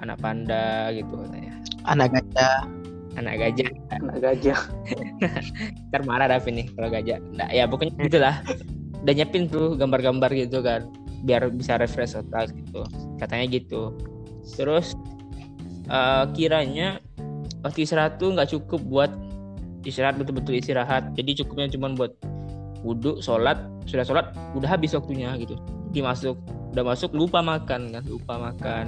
anak 0.01 0.17
panda 0.17 0.89
gitu 0.97 1.15
katanya. 1.21 1.55
Anak 1.85 2.09
gajah. 2.15 2.82
Anak 3.17 3.35
gajah. 3.39 3.71
Anak 3.93 4.17
gajah. 4.25 4.61
Ntar 5.93 6.03
marah 6.09 6.27
Raffi 6.33 6.51
nih 6.53 6.67
kalau 6.73 6.89
gajah. 6.89 7.19
Nah, 7.37 7.49
ya 7.53 7.69
pokoknya 7.69 7.93
gitulah. 8.09 8.41
Udah 9.03 9.13
nyiapin 9.13 9.51
tuh 9.51 9.75
gambar-gambar 9.77 10.31
gitu 10.33 10.63
kan 10.63 10.87
biar 11.23 11.51
bisa 11.55 11.79
refresh 11.79 12.19
otak 12.19 12.51
gitu. 12.57 12.83
Katanya 13.21 13.47
gitu. 13.53 13.95
Terus 14.57 14.97
eh, 15.87 16.25
kiranya 16.35 16.99
waktu 17.63 17.87
istirahat 17.87 18.19
tuh 18.19 18.35
nggak 18.35 18.51
cukup 18.51 18.81
buat 18.89 19.11
istirahat 19.87 20.19
betul-betul 20.19 20.59
istirahat. 20.59 21.15
Jadi 21.15 21.43
cukupnya 21.43 21.71
cuma 21.71 21.95
buat 21.95 22.15
wudhu, 22.83 23.23
sholat, 23.23 23.63
sudah 23.87 24.03
sholat, 24.03 24.27
udah 24.59 24.69
habis 24.69 24.95
waktunya 24.95 25.35
gitu. 25.39 25.55
Jadi 25.91 26.01
masuk, 26.03 26.37
udah 26.75 26.85
masuk 26.95 27.11
lupa 27.15 27.39
makan 27.43 27.95
kan, 27.95 28.03
lupa 28.07 28.35
makan. 28.51 28.87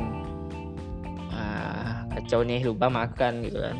Ah, 1.30 2.06
kacau 2.14 2.42
nih 2.42 2.62
lupa 2.66 2.90
makan 2.90 3.46
gitu 3.46 3.58
kan. 3.62 3.76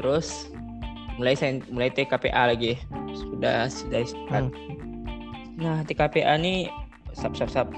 Terus 0.00 0.48
mulai 1.20 1.36
sen- 1.36 1.68
mulai 1.68 1.92
TKPA 1.92 2.48
lagi. 2.48 2.80
Sudah 3.12 3.68
sudah 3.68 4.00
istirahat. 4.00 4.48
Nah, 5.60 5.84
TKPA 5.84 6.40
nih 6.40 6.72
sap 7.12 7.36
sap 7.36 7.52
sap. 7.52 7.68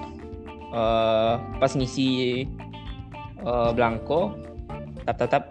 Eh, 0.73 1.35
pas 1.59 1.73
ngisi 1.75 2.47
eh, 3.43 3.71
blanko 3.75 4.39
tap 5.03 5.19
tap 5.19 5.29
tap 5.35 5.45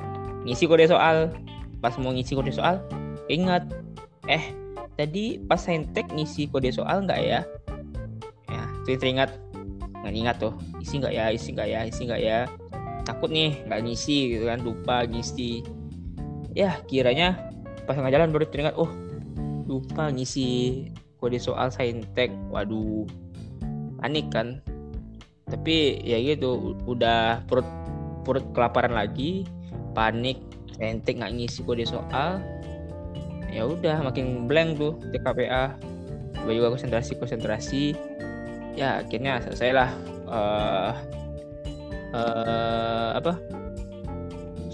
ngisi 0.47 0.63
kode 0.63 0.87
soal. 0.87 1.35
Pas 1.83 1.91
mau 1.99 2.15
ngisi 2.15 2.39
kode 2.39 2.55
soal 2.55 2.79
ingat 3.27 3.67
eh 4.31 4.53
tadi 4.95 5.41
pas 5.43 5.59
saintek 5.59 6.07
ngisi 6.15 6.47
kode 6.47 6.71
soal 6.71 7.03
nggak 7.03 7.19
ya? 7.19 7.43
Ya 8.47 8.63
itu 8.87 8.95
teringat. 8.95 9.35
Nggak 10.01 10.13
ingat 10.15 10.35
tuh 10.39 10.55
isi 10.79 11.03
nggak 11.03 11.13
ya 11.13 11.25
isi 11.35 11.51
nggak 11.51 11.67
ya 11.67 11.79
isi 11.83 12.01
nggak 12.07 12.21
ya. 12.23 12.39
Takut 13.03 13.27
nih 13.27 13.59
nggak 13.67 13.81
ngisi 13.83 14.39
gitu 14.39 14.47
kan 14.47 14.63
lupa 14.63 15.03
ngisi 15.03 15.80
ya 16.51 16.79
kiranya 16.87 17.51
pas 17.87 17.97
nggak 17.97 18.13
jalan 18.13 18.29
baru 18.31 18.45
teringat 18.47 18.75
oh 18.75 18.91
lupa 19.67 20.11
ngisi 20.11 20.83
kode 21.21 21.37
soal 21.37 21.69
saintek 21.69 22.33
waduh 22.49 23.05
panik 24.01 24.27
kan. 24.33 24.59
Tapi 25.47 26.01
ya 26.01 26.17
gitu 26.19 26.75
udah 26.87 27.43
perut 27.45 27.67
perut 28.23 28.45
kelaparan 28.55 28.95
lagi 28.95 29.45
panik 29.93 30.41
saintek 30.75 31.21
nggak 31.21 31.33
ngisi 31.37 31.61
kode 31.63 31.85
soal. 31.85 32.41
Ya 33.51 33.67
udah 33.67 33.99
makin 34.01 34.47
blank 34.47 34.79
tuh 34.79 34.95
TKPA 35.11 35.75
gue 36.41 36.53
juga 36.57 36.73
konsentrasi 36.73 37.19
konsentrasi. 37.19 37.83
Ya 38.73 39.03
akhirnya 39.03 39.43
selesai 39.43 39.71
lah 39.75 39.89
eh 40.31 40.93
eh, 42.15 43.09
apa 43.19 43.60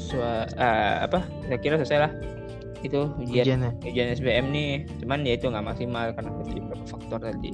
Sua, 0.07 0.47
eh, 0.47 0.95
apa 1.03 1.19
saya 1.43 1.59
kira 1.59 1.75
selesai 1.75 1.99
lah. 2.07 2.11
Itu 2.79 3.11
ujian 3.19 3.43
Ujiannya. 3.43 3.71
ujian 3.83 4.07
SBM 4.15 4.45
nih. 4.55 4.71
Cuman 5.03 5.27
ya 5.27 5.35
itu 5.35 5.51
nggak 5.51 5.65
maksimal 5.67 6.15
karena 6.15 6.31
tadi 6.31 6.59
beberapa 6.63 6.85
faktor 6.87 7.19
tadi. 7.19 7.51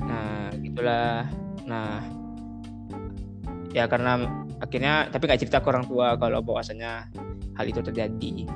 Nah 0.00 0.48
gitulah. 0.64 1.28
Nah 1.68 2.00
ya 3.76 3.84
karena 3.90 4.24
akhirnya 4.62 5.10
tapi 5.12 5.28
nggak 5.28 5.40
cerita 5.44 5.58
ke 5.60 5.68
orang 5.68 5.84
tua 5.84 6.16
kalau 6.16 6.40
bahwasanya 6.40 7.10
hal 7.58 7.66
itu 7.68 7.84
terjadi. 7.84 8.48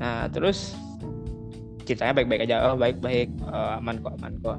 Nah 0.00 0.26
terus 0.32 0.74
ceritanya 1.86 2.16
baik-baik 2.18 2.50
aja. 2.50 2.72
Oh 2.72 2.74
baik-baik. 2.74 3.28
Eh, 3.30 3.72
aman 3.78 4.02
kok 4.02 4.16
aman 4.18 4.34
kok. 4.42 4.58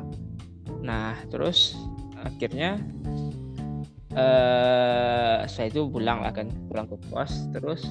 Nah 0.86 1.18
terus 1.28 1.76
akhirnya 2.22 2.78
eh 4.12 5.38
saya 5.48 5.68
itu 5.72 5.88
pulang 5.88 6.20
lah 6.20 6.36
kan 6.36 6.52
pulang 6.68 6.86
ke 6.86 7.00
kos 7.08 7.48
terus 7.56 7.88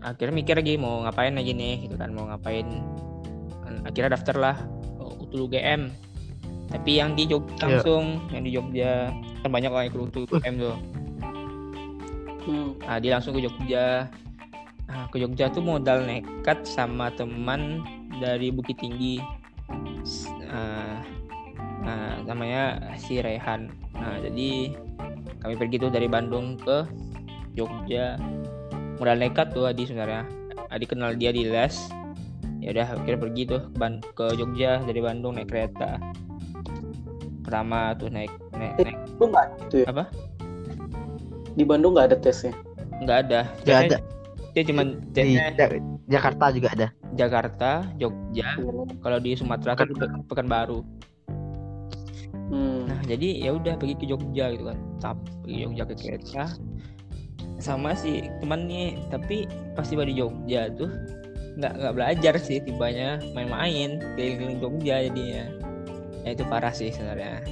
akhirnya 0.00 0.34
mikir 0.34 0.54
lagi 0.56 0.78
mau 0.78 1.04
ngapain 1.04 1.34
lagi 1.34 1.52
nih 1.52 1.88
gitu 1.88 1.98
kan 1.98 2.14
mau 2.14 2.30
ngapain. 2.30 2.66
Akhirnya 3.84 4.16
daftar 4.16 4.36
lah 4.36 4.56
UTUL 4.98 5.48
UGM 5.50 5.92
tapi 6.68 7.00
yang 7.00 7.16
di 7.16 7.24
Jogja 7.24 7.64
Iya. 7.64 7.80
langsung 7.80 8.04
yang 8.28 8.42
di 8.44 8.50
Jogja 8.52 8.92
kan 9.40 9.50
banyak 9.52 9.70
orang 9.72 9.84
yang 9.88 9.92
ikut 9.96 10.02
UTUL 10.12 10.24
UGM 10.28 10.54
tuh. 10.60 10.76
Hmm. 12.48 12.80
nah, 12.80 12.96
dia 12.96 13.12
langsung 13.16 13.36
ke 13.36 13.44
Jogja. 13.44 14.08
Nah, 14.88 15.04
ke 15.12 15.20
Jogja 15.20 15.52
tuh 15.52 15.60
modal 15.60 16.08
nekat 16.08 16.64
sama 16.64 17.12
teman 17.12 17.84
dari 18.20 18.48
Bukit 18.48 18.80
Tinggi. 18.80 19.20
S- 20.00 20.32
nah, 21.82 22.22
namanya 22.26 22.94
si 22.98 23.20
Rehan. 23.22 23.70
Nah 23.94 24.18
jadi 24.22 24.74
kami 25.38 25.54
pergi 25.54 25.76
tuh 25.78 25.90
dari 25.90 26.10
Bandung 26.10 26.58
ke 26.58 26.84
Jogja. 27.54 28.18
Modal 28.98 29.18
nekat 29.22 29.54
tuh 29.54 29.70
Adi 29.70 29.86
sebenarnya. 29.86 30.26
Adi 30.70 30.84
kenal 30.86 31.14
dia 31.14 31.30
di 31.30 31.46
les. 31.46 31.74
Ya 32.58 32.74
udah 32.74 32.86
akhirnya 32.98 33.20
pergi 33.22 33.42
tuh 33.46 33.60
ke, 33.70 33.78
Ban- 33.78 34.02
ke 34.02 34.26
Jogja 34.34 34.82
dari 34.82 34.98
Bandung 34.98 35.38
naik 35.38 35.46
kereta. 35.50 36.02
Pertama 37.46 37.94
tuh 37.94 38.10
naik 38.10 38.34
naik, 38.58 38.74
naik 38.82 38.98
gitu 39.70 39.86
ya? 39.86 39.86
apa? 39.88 40.10
Di 41.54 41.64
Bandung 41.64 41.94
nggak 41.94 42.12
ada 42.12 42.18
tesnya. 42.18 42.52
nggak 42.98 43.18
ada. 43.30 43.40
Nggak 43.62 43.80
ada. 43.86 43.98
dia 44.56 44.62
cuma 44.66 44.82
Di 44.82 44.96
tesnya 45.14 45.54
Jakarta 46.10 46.50
juga 46.50 46.68
ada. 46.74 46.88
Jakarta 47.14 47.70
Jogja. 47.96 48.58
Kalau 49.00 49.18
di 49.22 49.38
Sumatera 49.38 49.78
tuh 49.78 49.94
Pekan- 49.94 50.26
Pekanbaru 50.26 50.82
Hmm. 52.48 52.88
nah 52.88 53.00
jadi 53.04 53.44
ya 53.44 53.50
udah 53.60 53.76
pergi 53.76 53.94
ke 54.00 54.04
Jogja 54.08 54.56
gitu 54.56 54.64
kan. 54.72 54.78
Tap 55.00 55.18
pergi 55.44 55.68
Jogja 55.68 55.84
ke 55.84 55.94
kereta 56.00 56.44
sama 57.58 57.90
si 57.92 58.22
teman 58.38 58.70
nih 58.70 58.94
tapi 59.10 59.44
pas 59.74 59.84
tiba 59.84 60.06
di 60.06 60.14
Jogja 60.14 60.70
tuh 60.78 60.88
nggak 61.58 61.74
nggak 61.74 61.94
belajar 61.94 62.34
sih 62.38 62.62
tibanya 62.62 63.18
main-main 63.34 63.98
keliling-keliling 64.14 64.60
Jogja 64.62 64.96
jadinya. 65.10 65.44
Ya 66.24 66.30
itu 66.32 66.44
parah 66.46 66.72
sih 66.72 66.88
sebenarnya. 66.88 67.42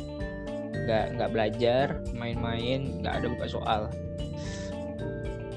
Nggak 0.86 1.04
nggak 1.18 1.30
belajar 1.34 1.86
main-main 2.14 3.02
nggak 3.02 3.14
ada 3.20 3.26
buka 3.26 3.46
soal. 3.50 3.82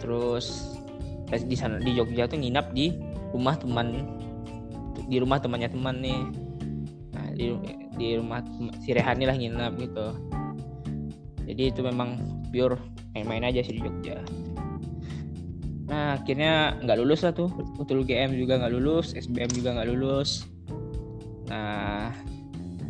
Terus 0.02 0.76
di 1.30 1.54
sana 1.54 1.78
di 1.78 1.94
Jogja 1.94 2.26
tuh 2.26 2.42
nginap 2.42 2.74
di 2.74 2.92
rumah 3.30 3.56
teman 3.56 4.18
di 5.06 5.18
rumah 5.22 5.38
temannya 5.38 5.70
teman 5.70 5.96
nih. 6.02 6.22
Nah, 7.14 7.28
di 7.38 7.54
di 8.00 8.16
rumah 8.16 8.40
si 8.80 8.96
Rehani 8.96 9.28
lah 9.28 9.36
nginap 9.36 9.76
gitu. 9.76 10.16
Jadi 11.44 11.76
itu 11.76 11.84
memang 11.84 12.16
pure 12.50 12.80
main-main 13.12 13.44
aja 13.52 13.60
sih 13.60 13.76
di 13.76 13.82
Jogja. 13.84 14.24
Nah 15.90 16.16
akhirnya 16.16 16.80
nggak 16.80 16.98
lulus 17.04 17.28
lah 17.28 17.36
tuh. 17.36 17.52
Untuk 17.76 18.08
UGM 18.08 18.40
juga 18.40 18.62
nggak 18.62 18.72
lulus 18.72 19.18
SBM 19.18 19.52
juga 19.52 19.76
nggak 19.76 19.90
lulus. 19.92 20.48
Nah 21.52 22.14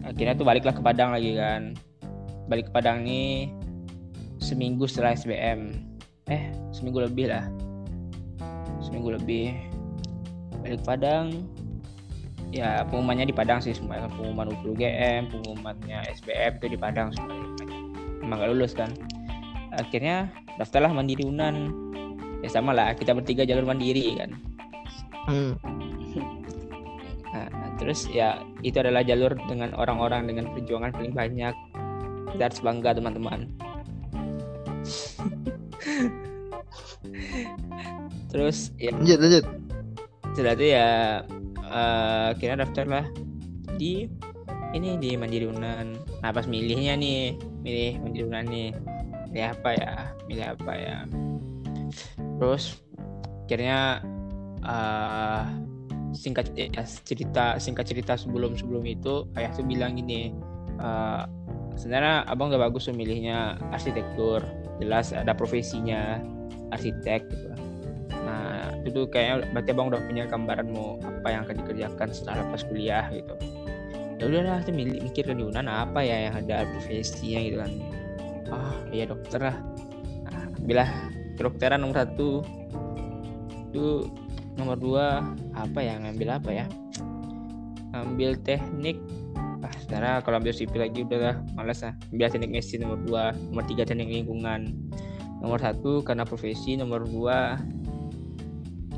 akhirnya 0.06 0.36
tuh 0.38 0.46
baliklah 0.46 0.76
ke 0.76 0.84
Padang 0.84 1.16
lagi 1.16 1.34
kan. 1.34 1.74
Balik 2.52 2.70
ke 2.70 2.72
Padang 2.76 3.02
nih 3.08 3.50
seminggu 4.38 4.86
setelah 4.86 5.16
SBM 5.16 5.74
eh 6.30 6.52
seminggu 6.76 7.02
lebih 7.02 7.32
lah. 7.32 7.48
Seminggu 8.84 9.16
lebih. 9.16 9.56
Balik 10.60 10.84
Padang 10.84 11.48
ya 12.50 12.82
pengumumannya 12.90 13.30
di 13.30 13.36
Padang 13.36 13.62
sih 13.62 13.78
semua 13.78 14.10
pengumuman 14.10 14.50
UGM 14.66 15.30
pengumumannya 15.30 16.02
SBM 16.20 16.58
itu 16.62 16.68
di 16.74 16.78
Padang 16.78 17.14
semuanya. 17.14 17.48
Emang 18.26 18.42
gak 18.42 18.50
lulus 18.54 18.74
kan. 18.74 18.90
Akhirnya 19.74 20.30
daftarlah 20.58 20.94
mandiri 20.94 21.26
Unan. 21.26 21.74
Ya 22.42 22.50
sama 22.50 22.74
lah. 22.74 22.94
Kita 22.98 23.14
bertiga 23.14 23.46
jalur 23.46 23.66
mandiri 23.70 24.18
kan. 24.18 24.34
Hmm. 25.30 25.54
nah, 27.34 27.50
terus 27.78 28.10
ya 28.10 28.42
itu 28.66 28.82
adalah 28.82 29.06
jalur 29.06 29.38
dengan 29.46 29.74
orang-orang 29.78 30.26
dengan 30.30 30.50
perjuangan 30.54 30.92
paling 30.94 31.14
banyak. 31.14 31.54
Kita 32.34 32.44
harus 32.50 32.62
bangga 32.62 32.94
teman-teman. 32.98 33.50
Terus 38.30 38.70
ya. 38.78 38.94
Lanjut 38.94 39.20
lanjut. 39.20 39.46
Setelah 40.38 40.54
itu 40.54 40.66
ya 40.70 40.88
uh, 41.70 42.30
kira 42.36 42.60
daftar 42.60 42.86
lah. 42.90 43.06
Di 43.80 44.10
ini 44.74 45.00
di 45.02 45.16
Mandiri 45.18 45.50
Unan. 45.50 45.98
Nah 46.22 46.30
pas 46.30 46.46
milihnya 46.46 46.94
nih 47.00 47.38
milih 47.66 48.02
Mandiri 48.04 48.24
Unan 48.28 48.46
nih. 48.50 48.70
Milih 49.30 49.48
apa 49.54 49.70
ya? 49.78 49.94
Milih 50.26 50.46
apa 50.58 50.74
ya? 50.74 50.98
Terus 52.42 52.82
akhirnya 53.46 54.04
uh, 54.62 55.44
singkat 56.14 56.54
ya, 56.58 56.70
cerita 57.06 57.58
singkat 57.62 57.86
cerita 57.86 58.14
sebelum 58.18 58.58
sebelum 58.58 58.86
itu 58.86 59.30
ayah 59.38 59.54
tuh 59.54 59.66
bilang 59.66 59.94
gini 59.98 60.34
uh, 60.82 61.26
sebenarnya 61.78 62.26
abang 62.30 62.50
udah 62.54 62.70
bagus 62.70 62.90
memilihnya 62.90 63.58
arsitektur. 63.74 64.42
Jelas 64.80 65.12
ada 65.12 65.34
profesinya 65.36 66.22
arsitek 66.72 67.22
gitu. 67.26 67.50
Nah 68.22 68.74
itu 68.86 68.94
tuh 68.94 69.06
kayaknya 69.10 69.50
berarti 69.52 69.70
abang 69.74 69.88
udah 69.90 70.02
punya 70.06 70.24
gambaran 70.30 70.68
mau 70.72 71.02
apa 71.20 71.28
yang 71.36 71.42
akan 71.44 71.56
dikerjakan 71.60 72.08
setelah 72.16 72.48
lepas 72.48 72.64
kuliah 72.64 73.06
gitu. 73.12 73.36
Ya 74.20 74.24
udahlah 74.28 74.60
tuh 74.64 74.76
mikir 74.76 75.24
ke 75.28 75.34
Yunan 75.36 75.68
apa 75.68 76.04
ya 76.04 76.28
yang 76.28 76.36
ada 76.40 76.68
profesinya 76.68 77.40
gitu 77.44 77.58
kan. 77.60 77.72
Ah 78.52 78.56
oh, 78.56 78.76
iya 78.92 79.08
dokter 79.08 79.40
lah. 79.40 79.56
Nah, 80.28 80.44
ambillah 80.60 80.90
kedokteran 81.40 81.80
nomor 81.84 82.04
satu. 82.04 82.44
Itu 83.72 84.12
nomor 84.60 84.76
dua 84.76 85.24
apa 85.56 85.80
ya 85.80 86.00
ngambil 86.04 86.40
apa 86.40 86.50
ya? 86.52 86.66
Ambil 87.96 88.36
teknik. 88.44 89.00
Ah 89.64 89.72
sekarang 89.88 90.24
kalau 90.24 90.40
ambil 90.40 90.52
sipil 90.52 90.84
lagi 90.84 91.08
udah 91.08 91.20
lah 91.20 91.36
malas 91.56 91.84
lah. 91.84 91.96
Ambil 92.12 92.28
teknik 92.28 92.52
mesin 92.52 92.84
nomor 92.84 93.00
dua 93.04 93.24
nomor 93.52 93.64
tiga 93.72 93.88
teknik 93.88 94.12
lingkungan. 94.12 94.76
Nomor 95.40 95.64
satu 95.64 96.04
karena 96.04 96.28
profesi. 96.28 96.76
Nomor 96.76 97.08
dua 97.08 97.56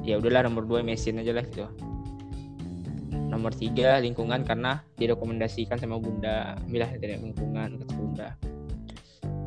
ya 0.02 0.18
udahlah 0.18 0.50
nomor 0.50 0.66
dua 0.66 0.82
mesin 0.82 1.22
aja 1.22 1.30
lah 1.30 1.46
gitu 1.46 1.70
nomor 3.32 3.56
tiga 3.56 4.04
lingkungan 4.04 4.44
karena 4.44 4.84
direkomendasikan 5.00 5.80
sama 5.80 5.96
bunda. 5.98 6.60
Ambil 6.68 6.84
teknik 6.84 7.24
lingkungan 7.24 7.80
kata 7.80 7.94
bunda. 7.96 8.30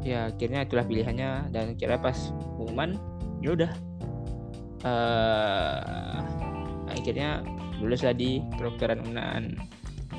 Ya 0.01 0.33
akhirnya 0.33 0.65
itulah 0.65 0.85
pilihannya. 0.89 1.53
Dan 1.53 1.77
kira 1.77 2.01
pas 2.01 2.33
pengumuman 2.57 2.97
ya 3.45 3.53
udah. 3.53 3.73
Uh, 4.85 6.21
akhirnya 6.93 7.45
lulus 7.81 8.05
di 8.17 8.41
kedokteran 8.57 9.05
Unan 9.05 9.53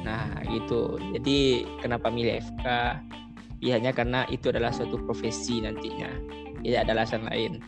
nah 0.05 0.29
gitu. 0.45 1.01
Jadi 1.17 1.65
kenapa 1.81 2.13
milih 2.13 2.37
FK 2.37 2.65
ya 3.65 3.81
hanya 3.81 3.89
karena 3.89 4.29
itu 4.29 4.53
adalah 4.53 4.69
suatu 4.69 5.01
profesi 5.01 5.65
nantinya. 5.65 6.13
Tidak 6.61 6.81
ada 6.81 6.97
alasan 6.97 7.25
lain 7.29 7.61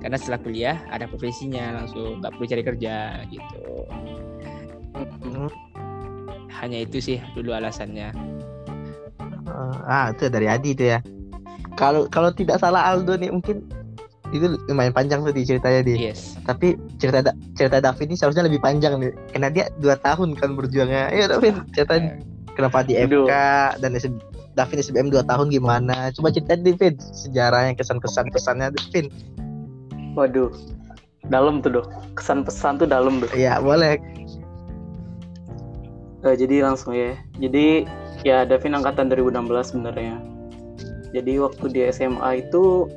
karena 0.00 0.16
setelah 0.16 0.40
kuliah 0.42 0.76
ada 0.90 1.06
profesinya 1.10 1.82
langsung 1.82 2.22
nggak 2.22 2.32
perlu 2.36 2.46
cari 2.46 2.62
kerja 2.62 2.94
gitu 3.28 3.64
hanya 6.56 6.78
itu 6.82 6.98
sih 7.02 7.18
dulu 7.36 7.52
alasannya 7.52 8.10
ah 9.86 10.12
itu 10.12 10.28
dari 10.28 10.46
Adi 10.48 10.72
itu 10.72 10.84
ya 10.96 10.98
kalau 11.76 12.08
kalau 12.08 12.32
tidak 12.32 12.58
salah 12.58 12.88
Aldo 12.88 13.20
nih 13.20 13.28
mungkin 13.28 13.64
itu 14.34 14.58
lumayan 14.66 14.90
panjang 14.90 15.22
tuh 15.22 15.30
di 15.30 15.46
ceritanya 15.46 15.86
dia. 15.86 16.10
Yes. 16.10 16.34
Tapi 16.42 16.74
cerita 16.98 17.30
cerita 17.54 17.78
David 17.78 18.10
ini 18.10 18.16
seharusnya 18.18 18.44
lebih 18.48 18.58
panjang 18.58 18.98
nih. 18.98 19.14
Karena 19.30 19.48
dia 19.52 19.64
dua 19.78 19.94
tahun 20.00 20.34
kan 20.34 20.58
berjuangnya. 20.58 21.14
Ayo 21.14 21.30
David, 21.30 21.54
cerita 21.76 21.94
kenapa 22.58 22.82
di 22.82 22.98
FK 22.98 23.32
dan 23.78 23.90
David 24.56 24.76
SBM 24.82 25.08
dua 25.12 25.22
tahun 25.22 25.52
gimana? 25.52 26.10
Coba 26.16 26.32
cerita 26.34 26.58
David 26.58 26.98
sejarahnya 26.98 27.76
kesan-kesan 27.78 28.32
kesannya 28.32 28.72
David. 28.74 29.12
Waduh, 30.16 30.48
dalam 31.28 31.60
tuh 31.60 31.80
dong. 31.80 31.88
Kesan 32.16 32.42
pesan 32.42 32.80
tuh 32.80 32.88
dalam 32.88 33.20
tuh. 33.20 33.28
Iya 33.36 33.60
boleh. 33.60 34.00
Uh, 36.24 36.32
jadi 36.32 36.64
langsung 36.64 36.96
ya. 36.96 37.12
Jadi 37.36 37.84
ya 38.24 38.48
Davin 38.48 38.72
angkatan 38.72 39.12
2016 39.12 39.76
sebenarnya. 39.76 40.16
Jadi 41.12 41.36
waktu 41.36 41.64
di 41.68 41.80
SMA 41.92 42.48
itu 42.48 42.88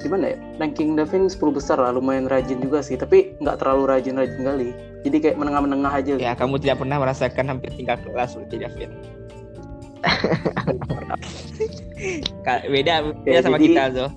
gimana 0.00 0.32
ya 0.32 0.36
ranking 0.56 0.96
Davin 0.96 1.28
10 1.28 1.36
besar 1.52 1.76
lah 1.76 1.92
lumayan 1.92 2.24
rajin 2.24 2.56
juga 2.64 2.80
sih 2.80 2.96
tapi 2.96 3.36
nggak 3.44 3.60
terlalu 3.60 3.84
rajin-rajin 3.84 4.40
kali 4.40 4.72
jadi 5.04 5.16
kayak 5.20 5.36
menengah-menengah 5.36 5.92
aja 5.92 6.16
ya 6.16 6.32
kamu 6.32 6.56
tidak 6.56 6.80
pernah 6.80 6.96
merasakan 7.04 7.52
hampir 7.52 7.68
tingkat 7.76 8.00
kelas 8.08 8.32
seperti 8.32 8.64
Davin 8.64 8.96
beda 12.72 13.12
beda 13.12 13.28
ya, 13.28 13.44
sama 13.44 13.60
jadi... 13.60 13.64
kita 13.68 13.82
zo 13.92 14.08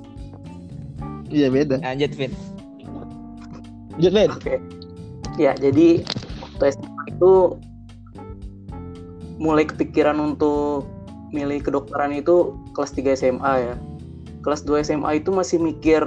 iya 1.33 1.49
beda 1.49 1.81
lanjut 1.81 2.11
Vin 2.13 2.31
lanjut 3.97 4.11
Vin 4.13 4.29
oke 4.29 4.55
ya 5.41 5.57
jadi 5.57 6.05
waktu 6.39 6.63
SMA 6.77 7.03
itu 7.09 7.31
mulai 9.41 9.65
kepikiran 9.65 10.21
untuk 10.21 10.85
milih 11.33 11.65
kedokteran 11.65 12.13
itu 12.13 12.53
kelas 12.77 12.93
3 12.93 13.17
SMA 13.17 13.53
ya 13.65 13.75
kelas 14.45 14.61
2 14.67 14.85
SMA 14.85 15.23
itu 15.23 15.33
masih 15.33 15.57
mikir 15.57 16.03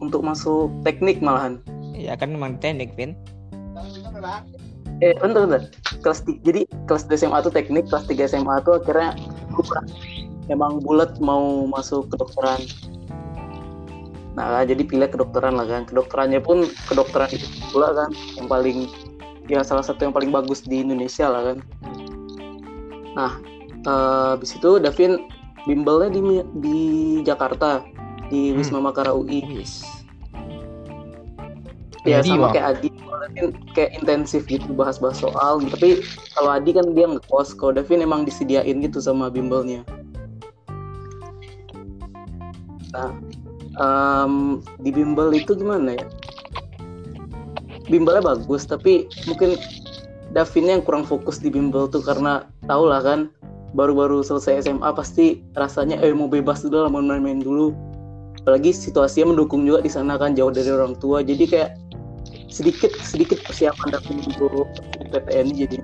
untuk 0.00 0.20
masuk 0.20 0.68
teknik 0.84 1.22
malahan. 1.24 1.60
Ya 1.96 2.18
kan 2.18 2.34
memang 2.34 2.60
teknik, 2.60 2.92
Vin. 2.98 3.16
Eh, 5.00 5.12
bentar, 5.20 5.44
bentar. 5.48 5.62
Kelas 6.04 6.20
jadi 6.44 6.68
kelas 6.88 7.08
2 7.08 7.16
SMA 7.16 7.38
itu 7.40 7.50
teknik, 7.52 7.84
kelas 7.88 8.04
3 8.08 8.28
SMA 8.28 8.54
itu 8.60 8.70
akhirnya 8.76 9.16
bukan. 9.54 9.84
Emang 10.46 10.78
bulat 10.84 11.16
mau 11.18 11.64
masuk 11.66 12.12
kedokteran. 12.12 12.60
Nah, 14.36 14.62
jadi 14.68 14.84
pilih 14.84 15.08
kedokteran 15.08 15.56
lah 15.56 15.64
kan. 15.64 15.88
Kedokterannya 15.88 16.44
pun 16.44 16.68
kedokteran 16.86 17.32
itu 17.32 17.48
pula 17.72 17.96
kan 17.96 18.12
yang 18.36 18.46
paling 18.46 18.78
ya 19.48 19.64
salah 19.64 19.82
satu 19.82 20.04
yang 20.04 20.14
paling 20.14 20.28
bagus 20.28 20.60
di 20.60 20.84
Indonesia 20.84 21.26
lah 21.26 21.42
kan. 21.52 21.58
Nah, 23.16 23.32
uh, 23.88 24.36
habis 24.36 24.52
itu 24.52 24.76
Davin 24.76 25.24
bimbelnya 25.64 26.12
di 26.12 26.20
di 26.60 26.78
Jakarta 27.24 27.80
di 28.28 28.52
hmm. 28.52 28.60
Wisma 28.60 28.78
Makara 28.84 29.16
UI. 29.16 29.40
Yes. 29.48 29.82
Ya 32.06 32.22
Adi, 32.22 32.38
sama 32.38 32.54
kayak 32.54 32.66
Adi 32.78 32.88
kayak 33.74 33.90
intensif 33.98 34.46
gitu 34.46 34.70
bahas-bahas 34.72 35.20
soal 35.20 35.60
tapi 35.66 36.00
kalau 36.32 36.54
Adi 36.54 36.70
kan 36.76 36.86
dia 36.94 37.10
ngekos 37.10 37.58
kalau 37.58 37.74
Davin 37.76 38.04
emang 38.04 38.24
disediain 38.24 38.78
gitu 38.80 39.02
sama 39.02 39.28
bimbelnya 39.28 39.82
nah 42.94 43.12
um, 43.80 44.60
di 44.80 44.90
bimbel 44.92 45.32
itu 45.32 45.56
gimana 45.56 45.96
ya? 45.96 46.06
Bimbelnya 47.86 48.34
bagus 48.34 48.66
tapi 48.66 49.06
mungkin 49.30 49.54
Davinnya 50.34 50.76
yang 50.76 50.84
kurang 50.84 51.08
fokus 51.08 51.40
di 51.40 51.48
bimbel 51.48 51.88
tuh 51.88 52.04
karena 52.04 52.44
tau 52.68 52.84
lah 52.84 53.00
kan 53.00 53.32
baru-baru 53.72 54.20
selesai 54.20 54.68
SMA 54.68 54.90
pasti 54.92 55.40
rasanya 55.56 55.96
eh 56.04 56.12
mau 56.12 56.28
bebas 56.28 56.60
dulu 56.60 56.84
lah 56.84 56.90
mau 56.92 57.00
main-main 57.00 57.40
dulu. 57.40 57.72
Apalagi 58.44 58.74
situasinya 58.74 59.32
mendukung 59.32 59.64
juga 59.64 59.80
di 59.80 59.88
sana 59.88 60.20
kan 60.20 60.36
jauh 60.36 60.52
dari 60.52 60.68
orang 60.68 60.92
tua. 61.00 61.24
Jadi 61.24 61.44
kayak 61.48 61.78
sedikit 62.50 62.92
sedikit 63.02 63.38
persiapan 63.44 63.96
datang 63.96 64.22
untuk 64.22 64.70
PTN 65.12 65.46
jadi 65.52 65.76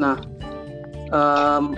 nah 0.00 0.16
um, 1.12 1.76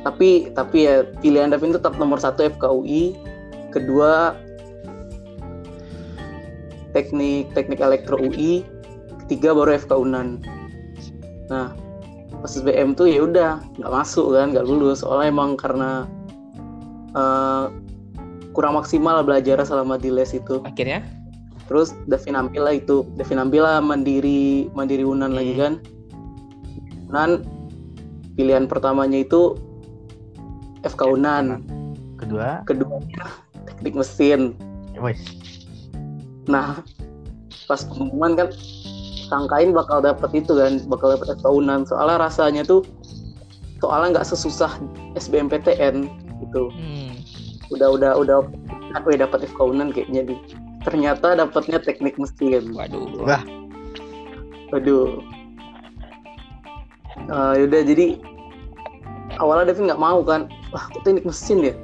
tapi 0.00 0.48
tapi 0.56 0.88
ya 0.88 1.04
pilihan 1.20 1.52
Davin 1.52 1.76
tetap 1.76 2.00
nomor 2.00 2.16
satu 2.16 2.48
FKUI 2.48 3.16
kedua 3.68 4.32
teknik 6.96 7.52
teknik 7.52 7.78
elektro 7.84 8.18
UI 8.18 8.64
ketiga 9.26 9.54
baru 9.54 9.76
FK 9.78 9.92
Unan. 9.94 10.42
Nah 11.52 11.76
pas 12.40 12.50
SBM 12.56 12.96
tuh 12.96 13.04
ya 13.04 13.28
udah 13.28 13.60
nggak 13.76 13.92
masuk 13.92 14.32
kan 14.34 14.56
nggak 14.56 14.66
lulus. 14.66 15.04
Soalnya 15.04 15.28
emang 15.30 15.54
karena 15.60 16.08
uh, 17.14 17.68
kurang 18.56 18.74
maksimal 18.80 19.22
belajar 19.22 19.60
selama 19.62 20.00
di 20.00 20.10
les 20.10 20.32
itu. 20.32 20.64
Akhirnya? 20.64 21.04
Terus 21.70 21.94
Davin 22.10 22.34
ambil 22.34 22.66
lah 22.66 22.74
itu. 22.80 23.06
Davin 23.14 23.38
ambil 23.38 23.62
lah 23.68 23.78
mandiri 23.78 24.66
mandiri 24.74 25.04
Unan 25.06 25.30
hmm. 25.30 25.38
lagi 25.38 25.54
kan. 25.60 25.72
Unan 27.12 27.30
pilihan 28.34 28.64
pertamanya 28.64 29.22
itu 29.22 29.54
FK 30.84 31.00
Unan 31.18 31.64
kedua? 32.16 32.64
Kedua 32.64 33.00
teknik 33.66 33.94
mesin. 33.96 34.56
Nah 36.48 36.80
pas 37.70 37.80
pengumuman 37.86 38.34
kan 38.34 38.48
sangkain 39.30 39.70
bakal 39.70 40.02
dapet 40.02 40.42
itu 40.42 40.52
kan 40.58 40.82
bakal 40.90 41.14
dapet 41.14 41.38
FK 41.38 41.46
Unan 41.46 41.86
soalnya 41.86 42.18
rasanya 42.18 42.62
tuh 42.66 42.82
soalnya 43.80 44.20
nggak 44.20 44.28
sesusah 44.28 44.76
SBMPTN 45.16 46.10
gitu. 46.44 46.68
Hmm. 46.72 47.14
udah 47.70 47.86
udah 47.94 48.12
udah 48.18 48.38
aku 48.98 49.14
ya 49.14 49.22
dapat 49.22 49.46
FK 49.46 49.60
Unan 49.62 49.94
kayaknya 49.94 50.26
di 50.26 50.34
ternyata 50.82 51.38
dapatnya 51.38 51.78
teknik 51.78 52.18
mesin. 52.18 52.74
Waduh. 52.74 53.22
Wah 53.22 53.44
waduh. 54.74 55.22
Uh, 57.30 57.54
yaudah 57.62 57.84
jadi 57.84 58.18
awalnya 59.38 59.70
Devin 59.70 59.86
nggak 59.86 60.02
mau 60.02 60.24
kan 60.26 60.50
wah 60.70 60.84
kok 60.90 61.02
teknik 61.02 61.26
mesin 61.26 61.58
ya 61.62 61.74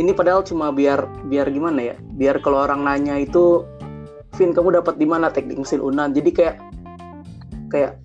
ini 0.00 0.16
padahal 0.16 0.40
cuma 0.40 0.72
biar 0.72 1.04
biar 1.28 1.52
gimana 1.52 1.92
ya? 1.92 1.96
Biar 2.16 2.40
kalau 2.40 2.64
orang 2.64 2.84
nanya 2.84 3.20
itu 3.20 3.64
Vin 4.32 4.56
kamu 4.56 4.80
dapat 4.80 4.96
di 4.96 5.04
mana 5.04 5.28
teknik 5.28 5.60
mesin 5.60 5.84
Unan? 5.84 6.16
Jadi 6.16 6.32
kayak 6.32 6.56
kayak 7.68 8.00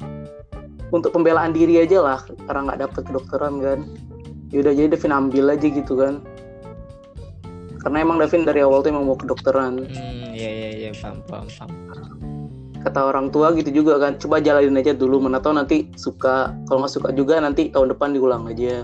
untuk 0.91 1.15
pembelaan 1.15 1.55
diri 1.55 1.79
aja 1.79 2.03
lah 2.03 2.19
karena 2.43 2.67
nggak 2.67 2.79
dapet 2.83 3.01
kedokteran 3.07 3.63
kan. 3.63 3.79
Yaudah 4.51 4.75
jadi 4.75 4.87
Devin 4.91 5.15
ambil 5.15 5.55
aja 5.55 5.67
gitu 5.71 5.93
kan. 5.95 6.19
Karena 7.79 8.03
emang 8.03 8.19
Davin 8.19 8.43
dari 8.43 8.59
awal 8.59 8.83
tuh 8.83 8.91
emang 8.91 9.07
mau 9.07 9.15
kedokteran. 9.15 9.87
Hmm 9.87 10.35
iya 10.35 10.49
iya 10.51 10.69
iya 10.75 10.89
paham 10.99 11.23
paham 11.23 11.47
paham. 11.47 11.71
Kata 12.83 12.99
orang 13.07 13.31
tua 13.31 13.55
gitu 13.55 13.71
juga 13.71 13.95
kan 13.95 14.19
coba 14.19 14.43
jalanin 14.43 14.75
aja 14.75 14.91
dulu 14.91 15.23
mana 15.23 15.39
tahu 15.39 15.55
nanti 15.55 15.87
suka. 15.95 16.51
Kalau 16.67 16.83
nggak 16.83 16.91
suka 16.91 17.09
juga 17.15 17.39
nanti 17.39 17.71
tahun 17.71 17.95
depan 17.95 18.11
diulang 18.11 18.43
aja. 18.51 18.83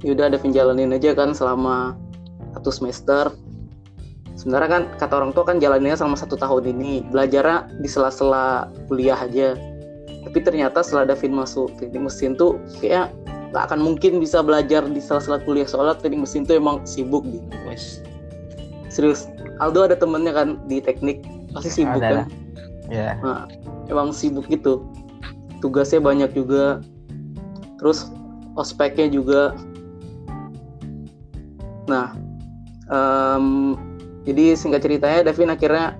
Yaudah 0.00 0.32
Davin 0.32 0.52
jalanin 0.52 0.96
aja 0.96 1.12
kan 1.12 1.36
selama 1.36 1.96
satu 2.56 2.70
semester. 2.72 3.24
Sebenarnya 4.36 4.70
kan 4.72 4.82
kata 4.96 5.14
orang 5.20 5.32
tua 5.36 5.44
kan 5.44 5.60
jalannya 5.60 5.92
selama 5.92 6.16
satu 6.16 6.40
tahun 6.40 6.72
ini. 6.72 7.04
Belajarnya 7.12 7.76
di 7.84 7.88
sela-sela 7.88 8.72
kuliah 8.88 9.18
aja. 9.20 9.52
Tapi 10.24 10.38
ternyata 10.40 10.80
setelah 10.80 11.12
Davin 11.12 11.36
masuk 11.36 11.76
teknik 11.76 12.08
mesin 12.08 12.32
tuh 12.36 12.56
kayak 12.80 13.12
nggak 13.52 13.64
akan 13.68 13.80
mungkin 13.82 14.22
bisa 14.22 14.40
belajar 14.40 14.86
di 14.88 15.00
salah-salah 15.00 15.44
kuliah. 15.44 15.68
Soalnya 15.68 16.00
teknik 16.00 16.24
mesin 16.24 16.48
tuh 16.48 16.56
emang 16.56 16.80
sibuk 16.88 17.24
di 17.28 17.40
Wes. 17.68 18.00
serius. 18.88 19.28
Aldo 19.60 19.84
ada 19.84 19.96
temennya 19.96 20.32
kan 20.32 20.48
di 20.64 20.80
teknik. 20.80 21.20
Pasti 21.52 21.84
sibuk 21.84 22.00
ada, 22.00 22.24
kan? 22.24 22.32
Ya. 22.88 23.12
Yeah. 23.12 23.14
nah, 23.20 23.44
emang 23.92 24.16
sibuk 24.16 24.48
gitu. 24.48 24.80
Tugasnya 25.60 26.00
banyak 26.00 26.32
juga. 26.32 26.80
Terus 27.76 28.08
ospeknya 28.56 29.12
juga 29.12 29.52
nah 31.90 32.14
um, 32.86 33.74
jadi 34.22 34.54
singkat 34.54 34.86
ceritanya 34.86 35.26
Davin 35.26 35.50
akhirnya 35.50 35.98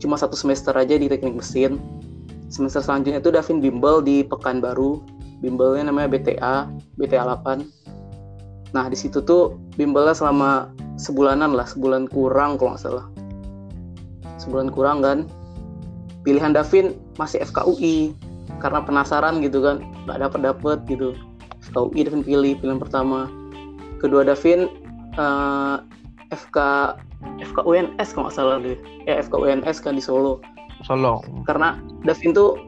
cuma 0.00 0.16
satu 0.16 0.38
semester 0.38 0.72
aja 0.72 0.94
di 0.94 1.10
teknik 1.10 1.42
mesin. 1.42 1.76
Semester 2.48 2.80
selanjutnya 2.80 3.20
itu 3.20 3.28
Davin 3.28 3.60
bimbel 3.60 4.00
di 4.00 4.24
Pekanbaru. 4.24 5.04
Bimbelnya 5.44 5.92
namanya 5.92 6.10
BTA 6.10 6.66
BTA 6.98 7.22
8 7.22 7.62
nah 8.68 8.84
di 8.84 9.00
situ 9.00 9.24
tuh 9.24 9.56
bimbelnya 9.80 10.12
selama 10.12 10.68
sebulanan 11.00 11.56
lah 11.56 11.64
sebulan 11.64 12.04
kurang 12.10 12.56
kalau 12.56 12.74
nggak 12.74 12.82
salah. 12.82 13.06
Sebulan 14.40 14.72
kurang 14.72 15.04
kan. 15.04 15.28
Pilihan 16.26 16.52
Davin 16.52 16.92
masih 17.16 17.40
FKUI 17.40 18.12
karena 18.60 18.82
penasaran 18.82 19.40
gitu 19.40 19.62
kan 19.62 19.80
nggak 20.04 20.18
dapet 20.28 20.40
dapet 20.44 20.78
gitu 20.90 21.14
FKUI 21.70 22.04
Davin 22.04 22.22
pilih 22.26 22.52
pilihan 22.58 22.80
pertama 22.80 23.30
kedua 23.98 24.22
Davin 24.26 24.70
uh, 25.18 25.82
FK 26.30 26.58
FKUNS 27.42 28.14
kalau 28.14 28.30
nggak 28.30 28.36
salah 28.36 28.56
deh. 28.62 28.78
Ya 29.06 29.18
FKUNS 29.22 29.82
kan 29.82 29.98
di 29.98 30.02
Solo. 30.02 30.38
Solo. 30.86 31.22
Karena 31.46 31.78
Davin 32.06 32.30
tuh 32.34 32.58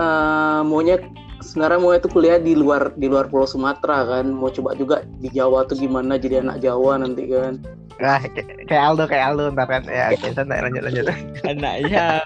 uh, 0.00 0.64
maunya 0.64 0.96
sebenarnya 1.42 1.78
mau 1.82 1.92
itu 1.92 2.08
kuliah 2.08 2.38
di 2.38 2.54
luar 2.54 2.94
di 2.96 3.10
luar 3.10 3.28
Pulau 3.28 3.44
Sumatera 3.44 4.08
kan. 4.08 4.32
Mau 4.32 4.48
coba 4.48 4.72
juga 4.78 5.04
di 5.20 5.28
Jawa 5.28 5.68
tuh 5.68 5.76
gimana 5.76 6.16
jadi 6.16 6.40
anak 6.40 6.64
Jawa 6.64 7.02
nanti 7.02 7.28
kan. 7.28 7.60
Nah 8.00 8.22
kayak 8.68 8.82
Aldo 8.94 9.04
kayak 9.04 9.34
Aldo 9.34 9.52
ntar 9.52 9.68
kan. 9.68 9.82
Ya 9.90 10.14
oke 10.14 10.32
santai 10.32 10.62
lanjut 10.64 10.82
lanjut. 10.86 11.06
Anaknya. 11.50 12.24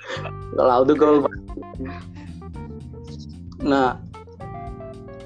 Kalau 0.55 0.73
Aldo 0.73 0.95
gaul 0.95 1.19
nah 3.67 3.99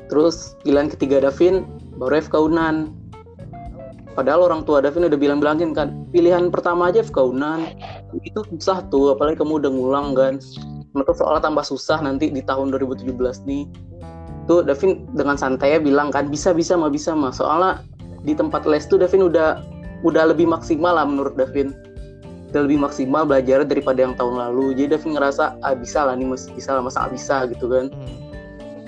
terus 0.06 0.54
pilihan 0.62 0.88
ketiga 0.88 1.22
Davin 1.28 1.66
baru 2.00 2.16
FK 2.16 2.34
Unan 2.48 2.96
padahal 4.16 4.48
orang 4.48 4.64
tua 4.64 4.80
Davin 4.80 5.04
udah 5.04 5.20
bilang-bilangin 5.20 5.76
kan 5.76 6.08
pilihan 6.08 6.48
pertama 6.48 6.88
aja 6.88 7.04
FK 7.04 7.36
Unan 7.36 7.68
itu 8.24 8.40
susah 8.56 8.88
tuh 8.88 9.12
apalagi 9.12 9.36
kamu 9.36 9.60
udah 9.60 9.70
ngulang 9.70 10.08
kan. 10.16 10.40
Menurut 10.90 11.14
soalnya 11.14 11.46
tambah 11.46 11.62
susah 11.62 12.02
nanti 12.02 12.34
di 12.34 12.42
tahun 12.42 12.74
2017 12.74 13.14
nih. 13.46 13.64
Tuh 14.50 14.66
Davin 14.66 15.06
dengan 15.14 15.38
santai 15.38 15.78
bilang 15.78 16.10
kan 16.10 16.26
bisa 16.26 16.50
bisa 16.50 16.74
mah 16.74 16.90
bisa 16.90 17.14
mah 17.14 17.30
soalnya 17.30 17.86
di 18.26 18.34
tempat 18.34 18.66
les 18.66 18.88
tuh 18.88 18.98
Davin 18.98 19.30
udah 19.30 19.62
udah 20.02 20.34
lebih 20.34 20.50
maksimal 20.50 20.96
lah 20.98 21.06
menurut 21.06 21.38
Davin. 21.38 21.70
Udah 22.50 22.66
lebih 22.66 22.82
maksimal 22.82 23.22
belajar 23.22 23.62
daripada 23.62 24.02
yang 24.02 24.18
tahun 24.18 24.34
lalu. 24.34 24.74
Jadi 24.74 24.98
Davin 24.98 25.14
ngerasa 25.14 25.62
ah 25.62 25.76
bisa 25.78 26.02
lah 26.02 26.18
nih 26.18 26.26
masih 26.26 26.50
bisa 26.58 26.74
lah 26.74 26.82
masa 26.82 27.06
bisa 27.12 27.46
gitu 27.46 27.68
kan. 27.70 27.92
Hmm. 27.92 28.18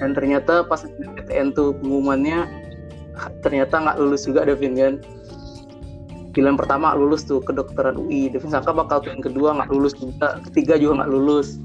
dan 0.02 0.18
ternyata 0.18 0.66
pas 0.66 0.82
PTN 0.82 1.54
tuh 1.54 1.78
pengumumannya 1.78 2.61
ternyata 3.42 3.78
nggak 3.78 3.96
lulus 4.00 4.26
juga 4.26 4.48
Davin 4.48 4.74
kan? 4.74 4.94
Pilihan 6.32 6.56
pertama 6.56 6.96
lulus 6.96 7.28
tuh 7.28 7.44
kedokteran 7.44 8.00
UI 8.00 8.32
Davin 8.32 8.50
sangka 8.50 8.72
bakal 8.72 9.04
pilihan 9.04 9.20
kedua 9.20 9.58
nggak 9.60 9.70
lulus 9.70 9.94
juga 9.98 10.40
ketiga 10.50 10.80
juga 10.80 11.02
nggak 11.04 11.10
lulus. 11.12 11.60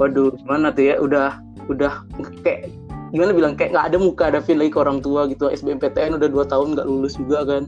Waduh 0.00 0.34
gimana 0.38 0.72
tuh 0.72 0.84
ya? 0.88 0.94
Udah 0.98 1.28
udah 1.68 2.02
kayak 2.40 2.72
gimana 3.12 3.36
bilang 3.36 3.52
kayak 3.54 3.76
nggak 3.76 3.86
ada 3.92 3.98
muka 4.00 4.24
Davin 4.32 4.56
lagi 4.58 4.70
ke 4.72 4.78
orang 4.80 4.98
tua 5.04 5.28
gitu. 5.28 5.52
SBMPTN 5.52 6.16
udah 6.16 6.28
dua 6.30 6.44
tahun 6.48 6.78
nggak 6.78 6.86
lulus 6.88 7.14
juga 7.20 7.44
kan? 7.44 7.62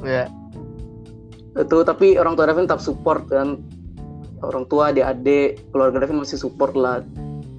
Ya 0.00 0.24
yeah. 0.24 0.26
itu 1.60 1.82
tapi 1.84 2.16
orang 2.16 2.38
tua 2.38 2.48
Davin 2.48 2.64
tetap 2.64 2.80
support 2.80 3.28
kan? 3.28 3.60
Orang 4.40 4.64
tua 4.72 4.88
adik-adik 4.88 5.60
keluarga 5.76 6.02
Davin 6.02 6.24
masih 6.24 6.40
support 6.40 6.72
lah. 6.72 7.04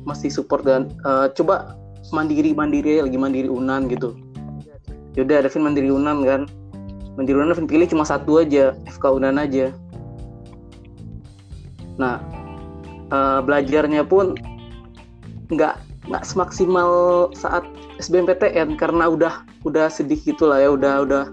Masih 0.02 0.34
support 0.34 0.66
dan 0.66 0.90
uh, 1.06 1.30
coba 1.30 1.78
mandiri 2.10 2.58
mandiri 2.58 2.98
lagi 3.06 3.14
mandiri 3.22 3.46
unan 3.46 3.86
gitu 3.86 4.18
yaudah 5.16 5.44
Davin 5.48 5.64
mandiri 5.66 5.90
unan 5.92 6.24
kan? 6.24 6.42
Mandiri 7.20 7.38
unan 7.38 7.52
Davin 7.52 7.68
pilih 7.68 7.88
cuma 7.88 8.08
satu 8.08 8.40
aja 8.40 8.76
FK 8.88 9.04
unan 9.20 9.36
aja. 9.40 9.76
Nah 12.00 12.24
uh, 13.12 13.40
belajarnya 13.44 14.08
pun 14.08 14.34
nggak 15.52 15.76
nggak 16.08 16.24
semaksimal 16.26 17.30
saat 17.36 17.68
SBMPTN 18.02 18.80
karena 18.80 19.12
udah 19.12 19.46
udah 19.68 19.92
sedih 19.92 20.18
gitulah 20.18 20.58
ya 20.58 20.74
udah 20.74 21.06
udah 21.06 21.24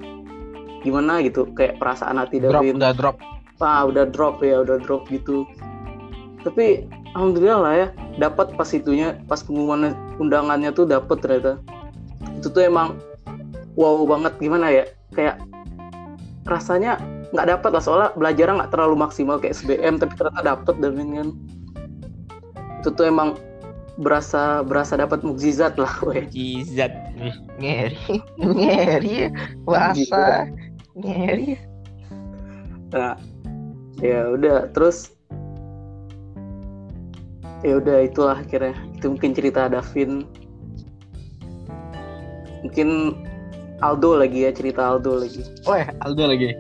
gimana 0.85 1.25
gitu 1.25 1.49
kayak 1.57 1.81
perasaan 1.81 2.21
hati 2.21 2.39
drop, 2.43 2.61
dari 2.61 2.77
udah 2.77 2.93
drop. 2.93 3.17
Ah 3.59 3.83
udah 3.89 4.05
drop 4.07 4.45
ya 4.45 4.63
udah 4.63 4.77
drop 4.79 5.09
gitu. 5.09 5.49
Tapi 6.45 6.87
alhamdulillah 7.17 7.61
lah 7.63 7.75
ya 7.75 7.89
dapat 8.21 8.55
pas 8.55 8.69
itunya 8.71 9.19
pas 9.27 9.41
pengumuman 9.43 9.97
undangannya 10.21 10.71
tuh 10.71 10.87
dapat 10.87 11.19
ternyata. 11.19 11.59
Itu 12.39 12.53
tuh 12.53 12.63
emang 12.69 12.99
wow 13.79 14.03
banget 14.03 14.35
gimana 14.43 14.67
ya? 14.75 14.85
Kayak 15.15 15.39
rasanya 16.51 16.99
nggak 17.31 17.47
dapat 17.47 17.71
lah 17.77 17.83
soalnya 17.85 18.11
belajarnya 18.19 18.55
nggak 18.65 18.73
terlalu 18.75 18.97
maksimal 18.99 19.39
kayak 19.39 19.55
SBM 19.55 20.03
tapi 20.03 20.19
ternyata 20.19 20.43
dapat 20.43 20.75
dan 20.83 20.93
kan. 20.99 21.29
Itu 22.83 22.91
tuh 22.91 23.07
emang 23.07 23.39
berasa 23.99 24.63
berasa 24.67 24.99
dapat 24.99 25.23
mukjizat 25.23 25.79
lah 25.79 25.95
weh. 26.07 26.27
Mukjizat. 26.27 26.93
Ngeri. 27.63 28.19
Ngeri. 28.43 29.17
Puasa 29.63 30.51
ngeri. 30.99 31.55
Nah 32.91 33.15
ya 34.03 34.35
udah 34.35 34.71
terus 34.75 35.15
ya 37.63 37.79
udah 37.79 38.03
itulah 38.03 38.43
akhirnya. 38.43 38.75
Itu 38.99 39.15
mungkin 39.15 39.31
cerita 39.39 39.71
Davin 39.71 40.27
mungkin 42.63 43.15
Aldo 43.79 44.19
lagi 44.19 44.43
ya 44.43 44.51
cerita 44.51 44.83
Aldo 44.91 45.23
lagi. 45.23 45.43
Oh 45.67 45.77
ya 45.79 45.87
Aldo 46.03 46.27
lagi. 46.27 46.51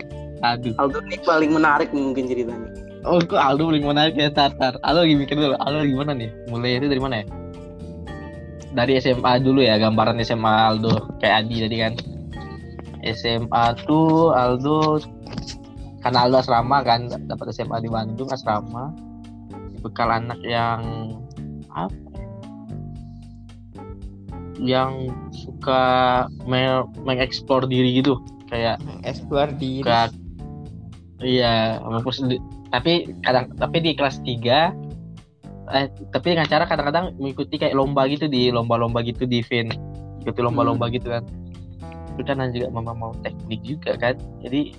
Aduh. 0.42 0.74
Aldo 0.78 1.02
ini 1.10 1.18
paling 1.26 1.50
menarik 1.50 1.90
nih 1.90 2.02
mungkin 2.02 2.24
ceritanya. 2.30 2.70
Oh 3.02 3.18
kok 3.18 3.38
Aldo 3.38 3.74
paling 3.74 3.86
menarik 3.86 4.14
ya? 4.14 4.30
Tar 4.30 4.54
tar. 4.54 4.78
Aldo 4.86 5.02
lagi 5.02 5.14
mikir 5.18 5.34
dulu. 5.34 5.58
Aldo 5.58 5.82
gimana 5.82 6.14
nih? 6.14 6.30
Mulai 6.46 6.78
itu 6.78 6.86
dari 6.86 7.02
mana 7.02 7.14
ya? 7.22 7.26
Dari 8.68 8.92
SMA 9.02 9.32
dulu 9.42 9.60
ya 9.66 9.82
gambaran 9.82 10.22
SMA 10.22 10.54
Aldo. 10.70 11.18
Kayak 11.18 11.46
Adi 11.46 11.56
tadi 11.66 11.76
kan. 11.82 11.92
SMA 13.02 13.64
tuh 13.86 14.30
Aldo 14.34 15.02
karena 16.06 16.18
Aldo 16.22 16.36
asrama 16.38 16.86
kan. 16.86 17.10
Dapat 17.10 17.50
SMA 17.50 17.82
di 17.82 17.90
Bandung 17.90 18.30
asrama. 18.30 18.94
Bekal 19.82 20.22
anak 20.22 20.38
yang 20.46 20.82
apa? 21.74 22.07
Yang 24.58 25.10
suka 25.30 25.82
me- 26.44 26.86
mengeksplor 27.06 27.66
diri 27.66 28.02
gitu. 28.02 28.18
Kayak 28.50 28.82
explore 29.04 29.52
di 29.56 29.84
suka 29.84 30.10
iya 31.18 31.82
mampus 31.82 32.22
di- 32.22 32.42
tapi 32.70 33.10
kadang 33.26 33.50
tapi 33.58 33.82
di 33.82 33.90
kelas 33.98 34.22
3 34.22 34.70
eh 35.68 35.84
tapi 36.14 36.26
dengan 36.32 36.48
cara 36.48 36.64
kadang-kadang 36.64 37.12
mengikuti 37.20 37.60
kayak 37.60 37.76
lomba 37.76 38.08
gitu 38.08 38.24
di 38.24 38.48
lomba-lomba 38.48 39.04
gitu 39.04 39.28
di 39.28 39.44
Vin. 39.44 39.68
Ikuti 40.24 40.40
lomba-lomba 40.40 40.88
gitu 40.88 41.12
kan. 41.12 41.24
Itu 42.16 42.24
kan 42.24 42.50
juga 42.50 42.72
mama 42.72 42.92
mau 42.96 43.12
teknik 43.20 43.60
juga 43.62 43.94
kan. 44.00 44.16
Jadi 44.40 44.72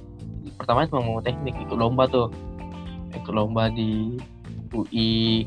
pertama 0.57 0.89
itu 0.89 0.97
mau 0.97 1.21
teknik 1.21 1.53
ikut 1.61 1.77
lomba 1.77 2.09
tuh. 2.09 2.33
Ikut 3.13 3.33
lomba 3.33 3.69
di 3.69 4.17
UI 4.73 5.45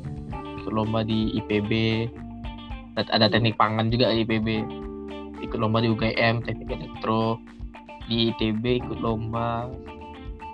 ikut 0.63 0.73
lomba 0.73 1.03
di 1.03 1.35
IPB 1.43 1.71
ada 2.97 3.09
ada 3.15 3.27
teknik 3.33 3.57
pangan 3.57 3.89
juga 3.89 4.13
di 4.13 4.25
IPB 4.25 4.49
ikut 5.43 5.59
lomba 5.59 5.83
di 5.83 5.91
UGM 5.91 6.47
teknik 6.47 6.71
elektro. 6.71 7.41
Di 8.07 8.35
ITB 8.35 8.83
ikut 8.83 8.99
lomba 9.03 9.71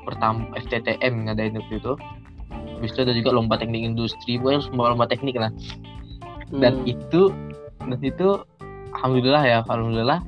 pertama 0.08 0.48
FTTM 0.56 1.28
ngadain 1.28 1.58
waktu 1.58 1.76
itu. 1.76 1.92
Habis 2.78 2.90
itu 2.94 3.00
ada 3.04 3.14
juga 3.14 3.30
lomba 3.34 3.60
teknik 3.60 3.84
industri. 3.84 4.40
Pokoknya 4.40 4.60
semua 4.64 4.94
lomba 4.94 5.06
teknik 5.10 5.36
lah. 5.36 5.52
Dan 6.48 6.80
Hmm. 6.80 6.88
itu 6.88 7.28
dan 7.84 8.00
itu 8.00 8.40
alhamdulillah 8.96 9.44
ya 9.44 9.58
alhamdulillah 9.68 10.20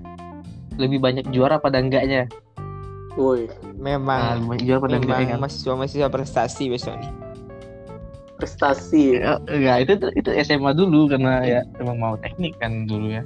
lebih 0.77 1.01
banyak 1.01 1.25
juara 1.33 1.57
pada 1.57 1.81
enggaknya. 1.81 2.29
Woi, 3.19 3.51
nah, 3.51 3.99
memang 3.99 4.21
lebih 4.39 4.49
banyak 4.49 4.65
juara 4.69 4.81
pada 4.81 4.97
enggaknya. 4.97 5.17
memang 5.19 5.31
kan 5.35 5.39
mahasiswa 5.43 5.75
mahasiswa 5.75 6.09
prestasi 6.09 6.65
besok 6.71 6.95
nih 6.95 7.11
prestasi. 8.41 9.21
Ya, 9.21 9.37
enggak 9.47 9.77
itu 9.85 9.93
itu 10.17 10.31
SMA 10.41 10.73
dulu 10.73 11.13
karena 11.13 11.45
ya 11.45 11.61
emang 11.79 12.01
mau 12.01 12.15
teknik 12.19 12.57
kan 12.59 12.89
dulu 12.89 13.13
ya. 13.13 13.23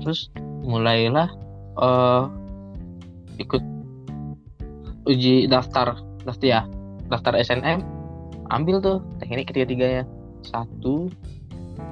Terus 0.00 0.32
mulailah 0.64 1.28
eh 1.78 2.24
ikut 3.38 3.62
uji 5.04 5.50
daftar 5.50 6.00
daftar 6.24 6.46
ya 6.46 6.60
daftar 7.12 7.36
SNM 7.36 7.84
ambil 8.48 8.80
tuh 8.80 8.98
teknik 9.20 9.52
ketiga 9.52 9.66
tiganya 9.68 10.04
satu 10.46 11.12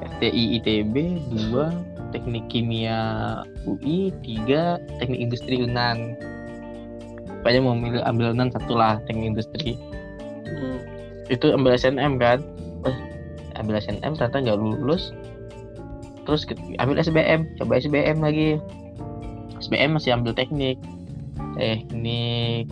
FTI 0.01 0.62
ITB 0.62 0.95
dua 1.29 1.75
teknik 2.14 2.49
kimia 2.49 3.42
UI 3.68 4.12
tiga 4.25 4.81
teknik 5.01 5.29
industri 5.29 5.64
Unan 5.64 6.16
pokoknya 7.42 7.61
mau 7.64 7.75
milih 7.75 8.01
ambil 8.07 8.33
Unan 8.33 8.55
satu 8.55 8.79
lah 8.79 9.03
teknik 9.05 9.35
industri. 9.37 9.75
Itu 11.33 11.49
ambil 11.49 11.73
SNM 11.73 12.21
kan. 12.21 12.45
Eh 12.85 12.97
ambil 13.57 13.81
SNM 13.81 14.12
ternyata 14.21 14.37
nggak 14.37 14.59
lulus. 14.61 15.16
Terus 16.29 16.45
ambil 16.79 17.01
SBM 17.01 17.57
coba 17.57 17.81
SBM 17.81 18.21
lagi. 18.21 18.61
SBM 19.64 19.97
masih 19.97 20.12
ambil 20.12 20.37
teknik. 20.37 20.77
Teknik 21.57 22.68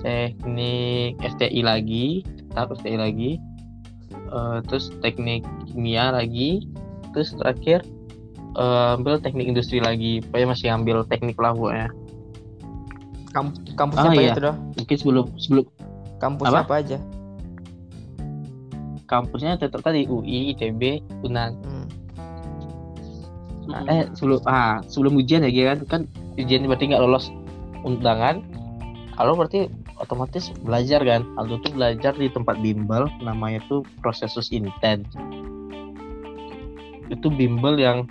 teknik 0.00 1.20
STI 1.20 1.60
lagi. 1.62 2.26
Tetap 2.50 2.74
STI 2.82 2.98
lagi. 2.98 3.30
Eh, 4.10 4.58
terus 4.66 4.90
teknik 5.00 5.46
kimia 5.70 6.10
lagi. 6.10 6.66
Terus 7.14 7.36
terakhir 7.38 7.86
eh, 8.58 8.96
ambil 8.98 9.22
teknik 9.22 9.46
industri 9.48 9.78
lagi. 9.78 10.20
Pokoknya 10.26 10.48
masih 10.52 10.68
ambil 10.74 11.06
teknik 11.06 11.38
lah 11.38 11.54
pokoknya 11.54 11.88
Kamp 13.30 13.54
kampusnya 13.78 14.10
Ah, 14.10 14.14
apa 14.14 14.22
iya. 14.22 14.34
itu 14.34 14.40
dah 14.42 14.56
mungkin 14.74 14.96
sebelum 14.98 15.26
sebelum 15.38 15.64
kampusnya 16.20 16.62
Apa? 16.62 16.68
apa, 16.68 16.74
aja? 16.84 16.98
Kampusnya 19.08 19.58
tetap 19.58 19.82
tadi 19.82 20.06
UI 20.06 20.54
ITB 20.54 21.02
Unan. 21.26 21.58
Hmm. 21.66 21.86
Nah, 23.70 23.82
eh 23.90 24.04
sebelum 24.14 24.42
ah 24.46 24.82
sebelum 24.86 25.18
ujian 25.18 25.46
ya 25.46 25.74
kan 25.74 25.78
kan 25.86 26.02
ujian 26.38 26.68
berarti 26.68 26.92
nggak 26.92 27.02
lolos 27.02 27.32
undangan. 27.82 28.44
Kalau 29.18 29.34
berarti 29.36 29.66
otomatis 29.98 30.54
belajar 30.62 31.02
kan? 31.02 31.26
Aldo 31.36 31.58
tuh 31.64 31.74
belajar 31.74 32.14
di 32.14 32.30
tempat 32.30 32.60
bimbel 32.62 33.10
namanya 33.20 33.60
tuh 33.66 33.82
prosesus 34.00 34.48
intens 34.54 35.10
itu 37.10 37.26
bimbel 37.28 37.74
yang 37.76 38.06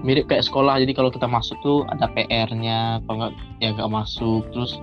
mirip 0.00 0.26
kayak 0.26 0.48
sekolah. 0.48 0.80
Jadi 0.80 0.92
kalau 0.96 1.12
kita 1.12 1.28
masuk 1.28 1.56
tuh 1.60 1.84
ada 1.92 2.08
PR-nya 2.16 3.04
kalau 3.04 3.16
nggak 3.28 3.34
ya 3.60 3.68
nggak 3.76 3.92
masuk. 3.92 4.42
Terus 4.50 4.80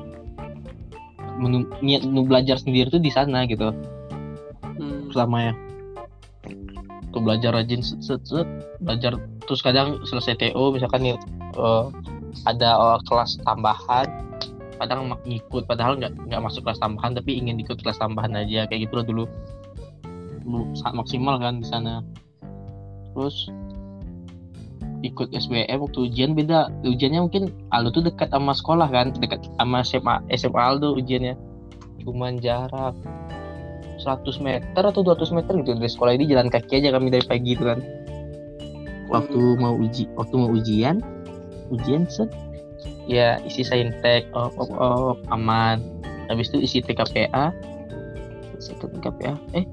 menu, 1.38 1.70
niat 1.80 2.04
menu 2.04 2.26
belajar 2.26 2.58
sendiri 2.60 2.90
tuh 2.90 3.02
di 3.02 3.14
sana 3.14 3.46
gitu. 3.46 3.72
Hmm. 4.78 5.10
selama 5.10 5.52
ya. 5.52 5.54
Tuh 7.10 7.22
belajar 7.24 7.56
rajin 7.56 7.82
set, 7.82 8.02
set, 8.04 8.22
set, 8.28 8.48
belajar 8.84 9.18
terus 9.48 9.64
kadang 9.64 10.04
selesai 10.04 10.38
TO 10.38 10.76
misalkan 10.76 11.02
nih 11.02 11.16
eh, 11.56 11.86
ada 12.46 12.70
eh, 12.78 13.00
kelas 13.08 13.42
tambahan 13.48 14.06
kadang 14.78 15.10
ngikut 15.26 15.66
padahal 15.66 15.98
nggak 15.98 16.14
nggak 16.30 16.42
masuk 16.44 16.62
kelas 16.62 16.78
tambahan 16.78 17.18
tapi 17.18 17.34
ingin 17.34 17.58
ikut 17.58 17.82
kelas 17.82 17.98
tambahan 17.98 18.38
aja 18.38 18.70
kayak 18.70 18.86
gitu 18.86 19.02
loh 19.02 19.06
dulu. 19.06 19.24
Sangat 20.78 21.04
maksimal 21.04 21.42
kan 21.42 21.60
di 21.60 21.68
sana. 21.68 22.06
Terus 23.18 23.50
ikut 25.08 25.32
SBM 25.32 25.80
waktu 25.80 26.12
ujian 26.12 26.36
beda. 26.36 26.72
Ujiannya 26.84 27.22
mungkin 27.24 27.52
Aldo 27.72 27.96
tuh 27.96 28.04
dekat 28.08 28.30
sama 28.32 28.54
sekolah 28.54 28.88
kan? 28.92 29.16
Dekat 29.16 29.48
sama 29.58 29.82
SMA 29.82 30.16
SMA 30.36 30.62
Aldo 30.62 30.94
ujiannya. 30.96 31.36
Cuman 32.04 32.40
jarak 32.40 32.96
100 34.04 34.46
meter 34.46 34.84
atau 34.84 35.02
200 35.02 35.36
meter 35.36 35.54
gitu. 35.64 35.72
Dari 35.76 35.92
sekolah 35.92 36.14
ini 36.16 36.26
jalan 36.30 36.48
kaki 36.52 36.84
aja 36.84 36.94
kami 36.94 37.10
dari 37.10 37.26
pagi 37.26 37.56
itu 37.56 37.64
kan. 37.64 37.80
Waktu 39.08 39.40
mau 39.58 39.80
uji 39.80 40.12
waktu 40.20 40.36
mau 40.36 40.52
ujian 40.52 41.00
ujian 41.72 42.06
set. 42.08 42.30
Ya 43.08 43.40
isi 43.48 43.64
saintek 43.64 44.28
oh, 44.36 44.52
oh, 44.60 44.70
oh, 44.76 45.14
aman. 45.32 45.80
Habis 46.28 46.52
itu 46.52 46.60
isi 46.60 46.78
TKPA 46.84 47.56
isi 48.58 48.74
TKPA 48.76 49.38
eh 49.54 49.66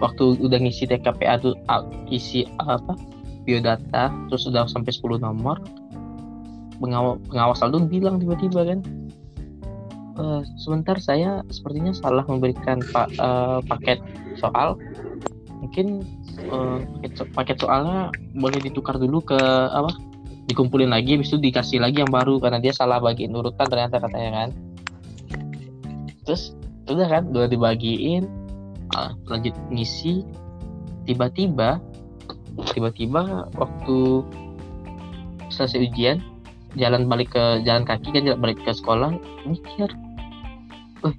waktu 0.00 0.40
udah 0.40 0.58
ngisi 0.58 0.88
TKPA 0.88 1.38
tuh 1.42 1.54
ah, 1.68 1.84
isi 2.08 2.48
apa 2.58 2.96
biodata 3.48 4.12
terus 4.28 4.44
udah 4.44 4.68
sampai 4.68 4.92
10 4.92 5.16
nomor. 5.24 5.56
Pengawas 6.76 7.16
pengawas 7.32 7.58
Aldo 7.64 7.88
bilang 7.88 8.20
tiba-tiba 8.20 8.68
kan 8.68 8.84
"Eh, 10.20 10.42
sebentar 10.60 11.00
saya 11.00 11.40
sepertinya 11.48 11.96
salah 11.96 12.28
memberikan 12.28 12.84
pa- 12.92 13.08
eh, 13.08 13.58
paket 13.64 13.98
soal. 14.36 14.76
Mungkin 15.64 16.04
eh, 16.44 16.78
paket, 17.00 17.12
so- 17.16 17.30
paket 17.32 17.56
soalnya 17.64 18.12
boleh 18.36 18.60
ditukar 18.60 19.00
dulu 19.00 19.24
ke 19.24 19.40
apa 19.72 19.90
dikumpulin 20.48 20.88
lagi 20.92 21.16
habis 21.16 21.28
itu 21.32 21.40
dikasih 21.40 21.80
lagi 21.80 22.00
yang 22.00 22.08
baru 22.08 22.40
karena 22.40 22.56
dia 22.60 22.72
salah 22.72 23.00
bagiin 23.00 23.32
urutan 23.32 23.68
ternyata 23.68 24.00
katanya 24.00 24.30
kan. 24.44 24.48
Terus 26.28 26.52
udah 26.88 27.08
kan 27.08 27.22
udah 27.32 27.48
dibagiin. 27.48 28.28
Ah, 28.96 29.12
lanjut 29.28 29.52
ngisi. 29.68 30.24
Tiba-tiba 31.04 31.80
tiba-tiba 32.74 33.46
waktu 33.54 34.22
selesai 35.48 35.88
ujian 35.88 36.18
jalan 36.76 37.08
balik 37.08 37.32
ke 37.32 37.64
jalan 37.64 37.82
kaki 37.86 38.12
kan 38.12 38.22
jalan 38.26 38.40
balik 38.42 38.58
ke 38.60 38.70
sekolah 38.74 39.14
mikir 39.48 39.88
eh 41.06 41.14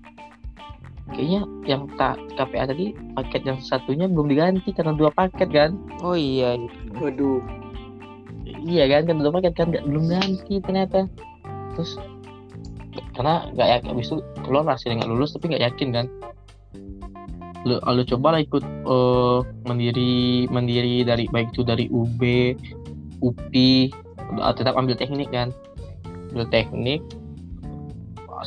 kayaknya 1.10 1.42
yang 1.66 1.90
tak 1.98 2.22
KPA 2.38 2.70
tadi 2.70 2.94
paket 3.18 3.42
yang 3.48 3.58
satunya 3.60 4.06
belum 4.06 4.30
diganti 4.30 4.70
karena 4.72 4.94
dua 4.94 5.10
paket 5.10 5.50
kan. 5.50 5.74
Oh 6.06 6.14
iya 6.14 6.54
Waduh. 7.02 7.42
iya 8.46 8.86
kan 8.86 9.10
kan 9.10 9.18
dua 9.18 9.34
paket 9.34 9.58
kan 9.58 9.74
nggak- 9.74 9.90
belum 9.90 10.06
ganti 10.06 10.62
ternyata. 10.62 11.10
Terus 11.74 11.98
karena 13.18 13.50
nggak 13.52 13.68
yakin 13.68 13.88
habis 13.92 14.08
itu 14.14 14.18
keluar 14.46 14.64
hasilnya 14.70 15.02
nggak 15.04 15.12
lulus 15.12 15.34
tapi 15.36 15.52
nggak 15.52 15.66
yakin 15.72 15.90
kan 15.92 16.06
lu, 17.68 17.76
lu 17.80 18.04
coba 18.08 18.38
lah 18.38 18.42
ikut 18.44 18.64
eh, 18.64 19.40
mandiri 19.68 20.48
mandiri 20.48 21.04
dari 21.04 21.26
baik 21.28 21.52
itu 21.52 21.62
dari 21.66 21.92
UB 21.92 22.22
UPI 23.20 23.92
udah 24.36 24.56
tetap 24.56 24.78
ambil 24.80 24.96
teknik 24.96 25.30
kan. 25.34 25.52
Ambil 26.32 26.46
teknik 26.54 27.02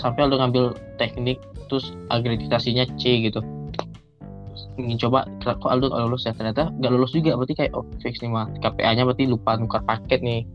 sampai 0.01 0.25
lu 0.25 0.41
ngambil 0.41 0.73
teknik 0.97 1.37
terus 1.69 1.93
akreditasinya 2.09 2.89
C 2.97 3.29
gitu. 3.29 3.45
Ingin 4.81 4.97
coba 4.97 5.29
kok 5.45 5.69
Aldo 5.69 5.93
nggak 5.93 6.09
lulus 6.09 6.25
ya 6.25 6.33
ternyata 6.33 6.73
nggak 6.81 6.93
lulus 6.97 7.13
juga 7.13 7.37
berarti 7.37 7.55
kayak 7.59 7.73
oh 7.77 7.85
fix 8.01 8.25
nih 8.25 8.33
mah 8.33 8.49
KPA-nya 8.65 9.05
berarti 9.05 9.29
lupa 9.29 9.61
nukar 9.61 9.85
paket 9.85 10.25
nih. 10.25 10.49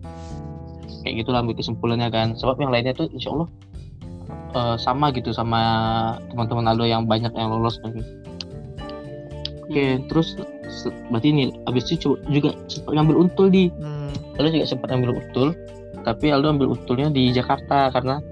Kayak 1.06 1.24
gitulah 1.24 1.46
ambil 1.46 1.56
kesimpulannya 1.62 2.10
kan. 2.10 2.34
Sebab 2.34 2.58
yang 2.58 2.74
lainnya 2.74 2.98
tuh 2.98 3.06
insya 3.14 3.30
Allah 3.30 3.50
uh, 4.58 4.76
sama 4.82 5.14
gitu 5.14 5.30
sama 5.30 5.62
teman-teman 6.34 6.66
Aldo 6.74 6.90
yang 6.90 7.06
banyak 7.06 7.30
yang 7.38 7.54
lolos 7.54 7.78
lagi 7.86 8.02
oke 9.68 9.76
okay, 9.76 10.00
terus 10.08 10.40
berarti 11.12 11.28
ini 11.32 11.44
abis 11.68 11.92
itu 11.92 12.16
juga 12.32 12.56
sempat 12.72 12.96
ngambil 12.96 13.28
untul 13.28 13.48
di 13.52 13.68
hmm. 13.72 14.40
Aldo 14.40 14.50
juga 14.56 14.68
sempat 14.68 14.88
ngambil 14.96 15.12
untul 15.20 15.52
tapi 16.08 16.32
Aldo 16.32 16.56
ambil 16.56 16.72
untulnya 16.72 17.12
di 17.12 17.36
Jakarta 17.36 17.92
karena 17.92 18.24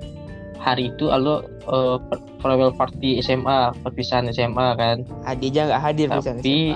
hari 0.63 0.89
itu 0.95 1.11
Aldo 1.11 1.43
uh, 1.67 1.99
farewell 2.39 2.71
party 2.71 3.19
SMA 3.19 3.75
perpisahan 3.83 4.31
SMA 4.31 4.67
kan. 4.79 5.03
Adi 5.27 5.51
aja 5.51 5.67
nggak 5.67 5.81
hadir 5.83 6.07
tapi 6.09 6.73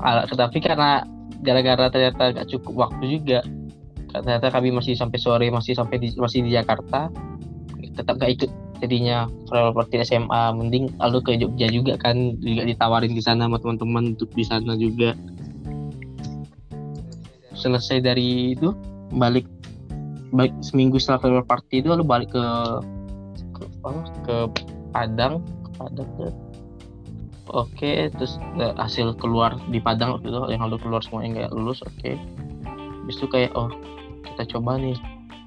ala, 0.00 0.24
tetapi 0.30 0.58
karena 0.62 1.02
gara-gara 1.44 1.90
ternyata 1.90 2.32
nggak 2.32 2.48
cukup 2.54 2.88
waktu 2.88 3.20
juga 3.20 3.40
ternyata 4.14 4.46
kami 4.48 4.70
masih 4.70 4.94
sampai 4.94 5.18
sore 5.18 5.46
masih 5.50 5.74
sampai 5.74 5.98
di, 5.98 6.14
masih 6.14 6.46
di 6.46 6.54
Jakarta 6.54 7.10
tetap 7.98 8.14
gak 8.18 8.30
ikut 8.30 8.50
jadinya 8.82 9.30
party 9.50 10.02
SMA 10.02 10.42
mending 10.56 10.90
Aldo 10.98 11.22
ke 11.22 11.38
Jogja 11.38 11.70
juga 11.70 11.94
kan 11.98 12.38
juga 12.42 12.66
ditawarin 12.66 13.14
di 13.14 13.22
sana 13.22 13.46
sama 13.46 13.58
teman-teman 13.62 14.16
untuk 14.18 14.30
di 14.34 14.44
sana 14.46 14.74
juga. 14.74 15.14
Selesai 17.54 18.02
dari 18.02 18.58
itu 18.58 18.74
balik 19.14 19.46
balik 20.34 20.52
seminggu 20.60 20.98
setelah 20.98 21.22
farewell 21.22 21.46
party 21.46 21.80
itu 21.80 21.88
lalu 21.90 22.04
balik 22.04 22.30
ke 22.34 22.44
apa 23.84 23.90
ke 24.26 24.36
Padang 24.90 25.42
ke 25.42 25.70
Padang 25.78 26.08
ke 26.18 26.26
oke 27.54 27.92
terus 28.18 28.40
hasil 28.58 29.14
keluar 29.22 29.54
di 29.70 29.78
Padang 29.78 30.18
waktu 30.18 30.28
itu 30.32 30.40
yang 30.50 30.66
lalu 30.66 30.82
keluar 30.82 31.00
semua 31.04 31.22
yang 31.22 31.38
nggak 31.38 31.54
lulus 31.54 31.80
oke. 31.86 31.94
Okay. 32.02 32.18
kayak 33.30 33.52
oh 33.54 33.70
kita 34.34 34.58
coba 34.58 34.80
nih 34.80 34.98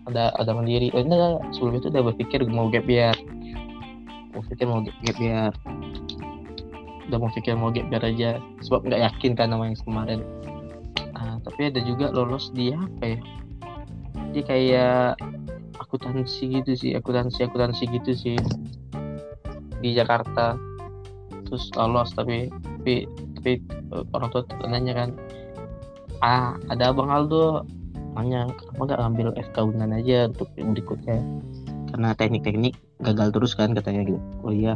ada 0.07 0.31
ada 0.39 0.51
mandiri. 0.55 0.87
Oh, 0.95 1.03
enggak 1.03 1.43
sebelum 1.51 1.83
itu 1.83 1.87
udah 1.91 2.03
berpikir 2.11 2.39
mau 2.47 2.71
gap 2.71 2.87
year. 2.87 3.13
Mau 4.31 4.41
pikir 4.47 4.65
mau 4.65 4.79
gap 4.81 5.17
year. 5.19 5.51
Udah 7.07 7.17
mau 7.19 7.31
pikir 7.35 7.53
mau 7.59 7.69
gap 7.69 7.87
year 7.91 8.03
aja. 8.03 8.31
Sebab 8.63 8.87
nggak 8.87 9.01
yakin 9.03 9.31
kan 9.35 9.51
sama 9.51 9.67
yang 9.67 9.77
kemarin. 9.83 10.19
Nah, 11.11 11.43
tapi 11.43 11.61
ada 11.67 11.83
juga 11.83 12.09
lolos 12.15 12.49
di 12.55 12.71
apa 12.71 13.03
ya? 13.03 13.19
Dia 14.31 14.43
kayak 14.43 15.07
akuntansi 15.77 16.63
gitu 16.63 16.71
sih 16.73 16.91
akuntansi 16.95 17.43
akuntansi 17.43 17.83
gitu 17.91 18.11
sih. 18.15 18.37
Di 19.83 19.89
Jakarta. 19.91 20.55
Terus 21.47 21.71
lolos 21.75 22.11
tapi 22.15 22.47
tapi 22.51 23.07
tapi 23.39 23.51
eh, 23.91 24.03
orang 24.15 24.29
tua 24.31 24.43
nanya 24.67 24.93
kan 24.95 25.09
ah 26.19 26.57
ada 26.73 26.89
abang 26.91 27.13
Aldo 27.13 27.61
nanya 28.17 28.49
kenapa 28.49 28.81
nggak 28.81 28.99
ngambil 29.05 29.27
FK 29.37 29.57
Unan 29.61 29.93
aja 29.93 30.25
untuk 30.33 30.49
berikutnya? 30.57 31.21
Karena 31.93 32.17
teknik-teknik 32.17 32.73
gagal 33.05 33.29
terus 33.29 33.53
kan 33.53 33.77
katanya 33.77 34.01
gitu. 34.09 34.21
Oh 34.41 34.51
iya 34.51 34.73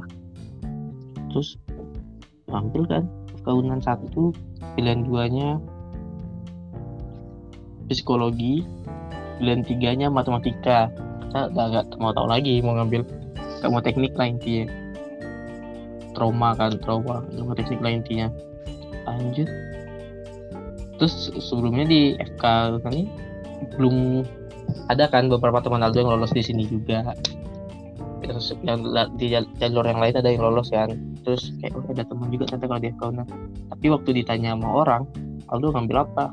terus 1.32 1.56
ambil 2.52 2.84
kan 2.86 3.04
FK 3.42 3.48
Unan 3.50 3.82
satu 3.82 4.36
pilihan 4.78 5.08
duanya 5.08 5.58
psikologi 7.90 8.62
pilihan 9.42 9.66
tiganya 9.66 10.08
matematika. 10.14 10.94
Kita 11.26 11.50
udah 11.50 11.66
gak 11.74 11.98
mau 11.98 12.14
tahu 12.14 12.28
lagi 12.30 12.62
mau 12.62 12.78
ngambil 12.78 13.02
gak 13.66 13.72
mau 13.74 13.82
teknik 13.82 14.14
lah 14.14 14.30
intinya. 14.30 14.70
Trauma 16.14 16.54
kan 16.54 16.78
trauma. 16.78 17.26
Gak 17.34 17.42
mau 17.44 17.58
teknik 17.58 17.82
lah 17.82 17.92
intinya. 17.98 18.28
Lanjut. 19.10 19.50
Terus 21.02 21.34
sebelumnya 21.42 21.90
di 21.90 22.14
FK 22.22 22.78
ini 22.94 23.10
belum 23.78 24.26
ada 24.88 25.08
kan 25.12 25.28
beberapa 25.28 25.60
teman 25.64 25.84
Aldo 25.84 26.04
yang 26.04 26.12
lolos 26.18 26.32
di 26.32 26.44
sini 26.44 26.68
juga. 26.68 27.16
Terus 28.22 28.54
yang 28.64 28.86
di 29.18 29.34
jalur 29.34 29.84
yang 29.84 30.00
lain 30.00 30.14
ada 30.16 30.30
yang 30.30 30.44
lolos 30.46 30.72
kan. 30.72 30.94
Terus 31.26 31.52
kayak 31.60 31.74
oh 31.76 31.86
ada 31.90 32.04
teman 32.06 32.28
juga 32.32 32.50
ternyata 32.50 32.66
kalau 32.70 32.82
di 32.82 32.90
FK 32.94 33.04
tapi 33.72 33.86
waktu 33.90 34.10
ditanya 34.22 34.54
sama 34.54 34.68
orang 34.86 35.04
Aldo 35.50 35.74
ngambil 35.74 35.98
apa? 36.08 36.26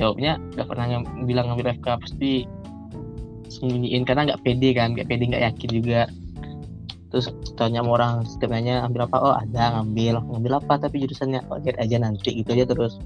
Jawabnya 0.00 0.40
nggak 0.56 0.66
pernah 0.66 0.84
ng 0.96 1.28
bilang 1.28 1.52
ngambil 1.52 1.76
FK 1.76 1.86
pasti 2.00 2.32
sembunyiin 3.50 4.06
karena 4.06 4.32
nggak 4.32 4.42
pede 4.46 4.70
kan 4.72 4.96
nggak 4.96 5.08
pede 5.10 5.24
nggak 5.28 5.44
yakin 5.44 5.70
juga. 5.70 6.02
Terus 7.10 7.26
tanya 7.58 7.82
sama 7.82 7.90
orang 7.98 8.12
setiap 8.22 8.54
nanya 8.54 8.86
ambil 8.86 9.10
apa? 9.10 9.16
Oh 9.18 9.34
ada 9.34 9.82
ngambil. 9.82 10.22
Ngambil 10.24 10.52
apa? 10.62 10.78
Tapi 10.78 11.02
jurusannya 11.04 11.42
oh 11.50 11.58
lihat 11.58 11.76
aja 11.82 11.96
nanti 11.98 12.38
gitu 12.38 12.54
aja 12.54 12.64
terus 12.70 13.02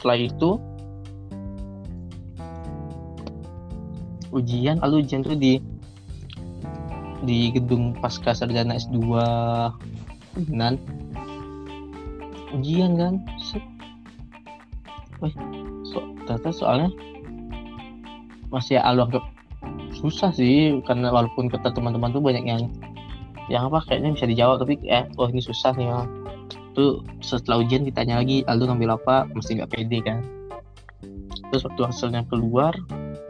setelah 0.00 0.16
itu 0.16 0.56
ujian 4.32 4.80
lalu 4.80 5.04
ujian 5.04 5.20
tuh 5.20 5.36
di 5.36 5.60
di 7.20 7.52
gedung 7.52 7.92
pasca 8.00 8.32
sarjana 8.32 8.80
S2 8.80 8.96
dan 10.56 10.80
ujian 12.56 12.96
kan? 12.96 13.14
Wih, 15.20 15.36
so, 15.84 16.00
ternyata 16.24 16.48
soalnya 16.48 16.88
masih 18.48 18.80
alu 18.80 19.04
anggap 19.04 19.24
susah 19.92 20.32
sih 20.32 20.80
karena 20.88 21.12
walaupun 21.12 21.52
kata 21.52 21.76
teman-teman 21.76 22.08
tuh 22.08 22.24
banyak 22.24 22.40
yang 22.48 22.72
yang 23.52 23.68
apa 23.68 23.84
kayaknya 23.84 24.16
bisa 24.16 24.24
dijawab 24.24 24.64
tapi 24.64 24.80
eh 24.88 25.04
oh 25.20 25.28
ini 25.28 25.44
susah 25.44 25.76
nih 25.76 25.92
mah 25.92 26.08
tuh 26.80 27.04
setelah 27.20 27.60
ujian 27.60 27.84
ditanya 27.84 28.24
lagi 28.24 28.40
Aldo 28.48 28.72
ngambil 28.72 28.96
apa? 28.96 29.28
Mesti 29.36 29.60
nggak 29.60 29.70
pede 29.76 30.00
kan. 30.00 30.24
Terus 31.52 31.68
waktu 31.68 31.82
hasilnya 31.84 32.24
keluar 32.32 32.72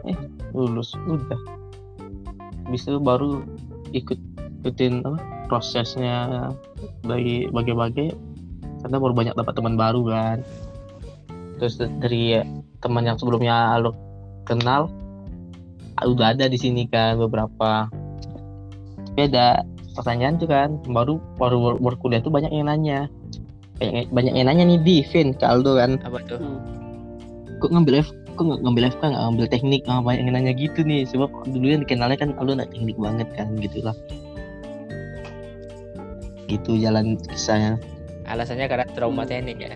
eh 0.07 0.15
lulus 0.55 0.95
udah. 0.95 1.41
Bisa 2.71 2.95
baru 2.95 3.43
ikut 3.91 4.15
ikutin 4.63 5.03
apa 5.03 5.19
prosesnya 5.51 6.47
bagi 7.03 7.51
bagi-bagi 7.51 8.15
karena 8.85 8.97
baru 8.97 9.13
banyak 9.13 9.35
dapat 9.35 9.53
teman 9.59 9.75
baru 9.75 10.01
kan. 10.07 10.37
Terus 11.59 11.75
dari 11.77 12.39
teman 12.79 13.03
yang 13.03 13.19
sebelumnya 13.19 13.75
lo 13.83 13.91
kenal 14.47 14.87
udah 16.01 16.33
ada 16.33 16.47
di 16.47 16.57
sini 16.57 16.87
kan 16.87 17.19
beberapa. 17.19 17.91
Ada 19.19 19.67
pertanyaan 19.91 20.39
tuh 20.39 20.49
kan 20.49 20.79
baru 20.87 21.19
baru 21.35 21.77
berkuliah 21.77 22.23
tuh 22.23 22.31
banyak 22.31 22.49
yang 22.49 22.71
nanya 22.71 23.11
banyak, 23.81 24.05
banyak 24.13 24.33
yang 24.37 24.47
nanya 24.47 24.63
nih 24.69 24.79
di 24.85 24.95
Vin 25.09 25.33
ke 25.33 25.45
Aldo 25.45 25.81
kan. 25.81 25.97
Apa 26.05 26.21
tuh? 26.29 26.37
Kok 27.57 27.69
ngambil 27.73 28.05
F 28.05 28.09
kok 28.31 28.47
nggak 28.47 28.61
ngambil 28.63 28.83
FK 28.95 29.01
nggak 29.11 29.23
ngambil 29.27 29.45
teknik 29.51 29.81
ah, 29.91 29.99
banyak 29.99 30.23
yang 30.23 30.35
nanya 30.37 30.53
gitu 30.53 30.79
nih. 30.85 31.03
Sebab 31.09 31.29
dulu 31.49 31.65
yang 31.65 31.81
dikenalnya 31.81 32.17
kan 32.21 32.29
Aldo 32.37 32.61
nggak 32.61 32.71
teknik 32.71 32.97
banget 33.01 33.27
kan 33.33 33.47
gitulah. 33.57 33.97
Gitu 36.45 36.77
jalan 36.77 37.17
kisahnya. 37.25 37.81
Alasannya 38.29 38.69
karena 38.69 38.85
trauma 38.93 39.25
teknik 39.25 39.57
ya? 39.57 39.73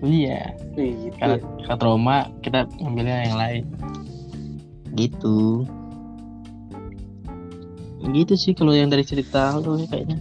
Iya. 0.00 0.56
Gitu. 0.76 1.12
karena, 1.20 1.36
karena 1.64 1.76
trauma 1.76 2.16
kita 2.44 2.68
ngambilnya 2.80 3.16
yang 3.24 3.36
lain. 3.40 3.64
Gitu. 4.96 5.64
Gitu 8.00 8.34
sih 8.36 8.52
kalau 8.56 8.72
yang 8.72 8.88
dari 8.88 9.04
cerita 9.04 9.60
lo 9.60 9.76
kayaknya 9.86 10.18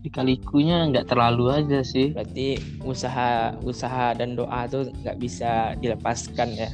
dikalikunya 0.00 0.88
nggak 0.88 1.08
terlalu 1.12 1.52
aja 1.52 1.84
sih. 1.84 2.12
Berarti 2.16 2.56
usaha 2.84 3.54
usaha 3.64 4.16
dan 4.16 4.36
doa 4.36 4.64
tuh 4.66 4.88
nggak 5.04 5.16
bisa 5.20 5.76
dilepaskan 5.80 6.48
ya? 6.56 6.70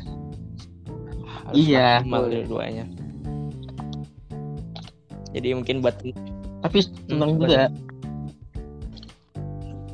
Harus 1.47 1.55
iya. 1.55 2.03
dua-duanya 2.03 2.87
jadi 5.37 5.53
mungkin 5.53 5.85
buat 5.85 6.01
tapi 6.65 6.79
tentang 7.05 7.37
hmm, 7.37 7.41
juga. 7.45 7.63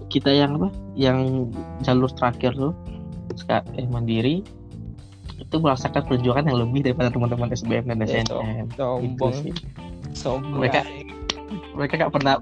kita 0.06 0.30
yang 0.30 0.62
apa? 0.62 0.68
Yang 0.94 1.18
jalur 1.82 2.10
terakhir 2.14 2.54
tuh 2.54 2.72
eh 3.50 3.88
mandiri 3.90 4.46
itu 5.42 5.56
merasakan 5.58 6.06
perjuangan 6.06 6.46
yang 6.46 6.58
lebih 6.62 6.86
daripada 6.86 7.10
teman-teman 7.10 7.50
SBM 7.50 7.90
dan 7.90 7.98
SNM. 8.06 8.66
Sombong. 8.78 9.34
Sombong. 10.14 10.62
Mereka 10.62 10.80
mereka 11.74 11.92
gak 12.06 12.12
pernah 12.14 12.38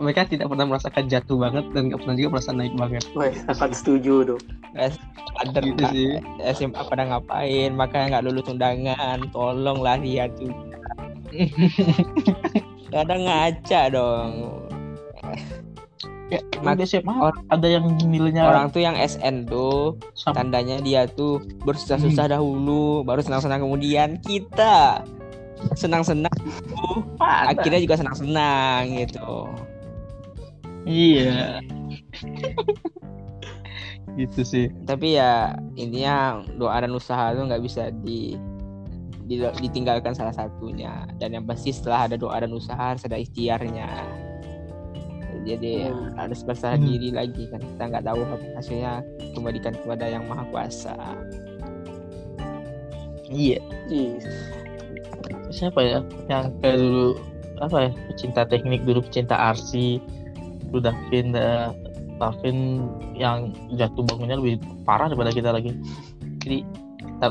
mereka 0.00 0.28
tidak 0.28 0.48
pernah 0.48 0.66
merasakan 0.68 1.04
jatuh 1.10 1.36
banget 1.40 1.64
dan 1.72 1.92
gak 1.92 2.00
pernah 2.04 2.16
juga 2.16 2.28
merasa 2.38 2.50
naik 2.52 2.74
banget. 2.76 3.02
Wah, 3.16 3.32
sangat 3.52 3.76
setuju 3.76 4.36
tuh. 4.36 4.40
Ada 4.76 5.58
gitu 5.60 5.82
sih. 5.92 6.08
SMA 6.56 6.82
pada 6.88 7.04
ngapain, 7.08 7.70
makanya 7.76 8.18
nggak 8.18 8.24
lulus 8.30 8.48
undangan. 8.48 9.18
Tolonglah 9.34 10.00
lihat 10.00 10.32
tuh. 10.40 10.52
Kadang 12.92 13.24
ngaca 13.24 13.80
dong 13.88 14.32
ya 16.32 16.40
Mak 16.64 16.80
SMA 16.88 17.12
ada 17.52 17.66
yang 17.68 17.84
nilainya 18.00 18.48
orang 18.48 18.72
tuh 18.72 18.80
yang 18.80 18.96
SN 18.96 19.44
tuh 19.44 20.00
tandanya 20.32 20.80
dia 20.80 21.04
tuh 21.04 21.44
bersusah-susah 21.68 22.24
hmm. 22.24 22.34
dahulu 22.40 23.04
baru 23.04 23.20
senang-senang 23.20 23.60
kemudian 23.60 24.16
kita 24.24 25.04
senang-senang 25.76 26.32
akhirnya 27.20 27.84
juga 27.84 28.00
senang-senang 28.00 28.96
gitu 28.96 29.52
iya. 30.86 31.58
Gitu 34.12 34.44
sih. 34.44 34.66
Tapi 34.84 35.16
ya 35.16 35.56
intinya 35.72 36.44
doa 36.60 36.84
dan 36.84 36.92
usaha 36.92 37.32
itu 37.32 37.48
nggak 37.48 37.64
bisa 37.64 37.88
di, 38.04 38.36
di 39.24 39.40
ditinggalkan 39.40 40.12
salah 40.12 40.36
satunya. 40.36 41.08
Dan 41.16 41.32
yang 41.32 41.44
pasti 41.48 41.72
setelah 41.72 42.10
ada 42.10 42.20
doa 42.20 42.36
dan 42.44 42.52
usaha 42.52 42.76
harus 42.76 43.08
ada 43.08 43.16
ikhtiarnya. 43.16 43.88
Jadi 45.42 45.90
Hmm. 45.90 46.14
harus 46.14 46.44
berserah 46.44 46.78
Hmm. 46.78 46.86
diri 46.86 47.10
lagi 47.10 47.50
kan. 47.50 47.58
Kita 47.58 47.82
nggak 47.88 48.04
tahu 48.04 48.20
hasilnya. 48.54 49.02
Kembalikan 49.32 49.74
kepada 49.74 50.04
yang 50.06 50.28
maha 50.28 50.44
kuasa. 50.52 50.94
Iya. 53.32 53.58
Iya. 53.88 54.20
siapa 55.52 55.84
ya? 55.84 56.00
Yang 56.32 56.44
kayak 56.64 56.78
dulu 56.80 57.08
apa 57.60 57.76
ya? 57.84 57.90
Pecinta 58.08 58.40
teknik 58.48 58.88
dulu 58.88 59.04
pecinta 59.04 59.36
RC 59.52 60.00
dulu 60.72 60.80
Davin 60.80 61.36
da, 61.36 61.70
Davin 62.16 62.88
yang 63.12 63.52
jatuh 63.76 64.02
bangunnya 64.02 64.40
lebih 64.40 64.56
parah 64.82 65.12
daripada 65.12 65.30
kita 65.30 65.52
lagi 65.52 65.76
jadi 66.40 66.64
kita 66.98 67.26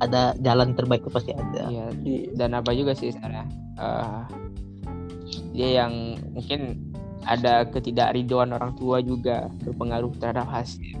ada 0.00 0.32
jalan 0.40 0.72
terbaik 0.72 1.02
itu 1.04 1.12
pasti 1.12 1.32
ada 1.34 1.68
Iya, 1.68 1.86
Iya. 2.06 2.22
dan 2.38 2.56
apa 2.56 2.72
juga 2.72 2.94
sih 2.94 3.10
sebenarnya 3.12 3.44
eh, 3.76 4.22
dia 5.52 5.68
yang 5.84 6.16
mungkin 6.32 6.78
ada 7.26 7.68
ketidakriduan 7.68 8.54
orang 8.56 8.72
tua 8.80 9.04
juga 9.04 9.50
berpengaruh 9.60 10.14
terhadap 10.16 10.48
hasil 10.48 10.94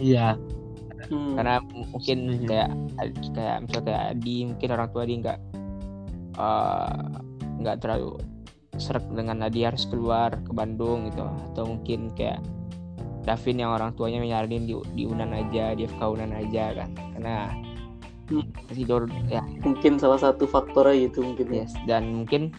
iya 0.00 0.34
Hmm. 1.08 1.32
karena 1.32 1.64
mungkin 1.90 2.44
kayak 2.44 2.70
kayak 3.32 3.56
misalnya 3.64 3.84
kayak 3.88 4.02
Adi 4.12 4.36
mungkin 4.46 4.68
orang 4.68 4.88
tua 4.92 5.02
dia 5.08 5.16
nggak 5.16 5.38
eh, 6.36 7.08
nggak 7.56 7.76
terlalu 7.80 8.20
seret 8.80 9.04
dengan 9.12 9.44
Adi 9.44 9.62
harus 9.62 9.84
keluar 9.86 10.34
ke 10.40 10.50
Bandung 10.50 11.12
gitu 11.12 11.22
atau 11.52 11.76
mungkin 11.76 12.10
kayak 12.16 12.40
Davin 13.20 13.60
yang 13.60 13.76
orang 13.76 13.92
tuanya 13.94 14.16
nyaranin 14.24 14.64
di, 14.64 14.72
di 14.96 15.04
Unan 15.04 15.36
aja 15.36 15.76
di 15.76 15.84
FK 15.84 16.00
Unan 16.00 16.32
aja 16.32 16.72
kan 16.72 16.90
karena 17.14 17.52
Hmm. 18.30 18.46
tidur 18.70 19.10
ya 19.26 19.42
mungkin 19.66 19.98
salah 19.98 20.14
satu 20.14 20.46
faktornya 20.46 21.10
gitu 21.10 21.26
mungkin 21.26 21.50
ya. 21.50 21.66
Yes, 21.66 21.74
dan 21.90 22.14
mungkin 22.14 22.54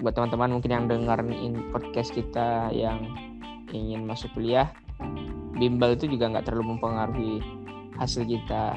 buat 0.00 0.16
teman-teman 0.16 0.48
mungkin 0.56 0.72
yang 0.72 0.84
dengerin 0.88 1.60
podcast 1.76 2.16
kita 2.16 2.72
yang 2.72 3.04
ingin 3.68 4.08
masuk 4.08 4.32
kuliah, 4.32 4.72
bimbel 5.60 5.92
itu 5.92 6.08
juga 6.08 6.32
nggak 6.32 6.48
terlalu 6.48 6.72
mempengaruhi 6.72 7.36
hasil 8.00 8.24
kita 8.24 8.72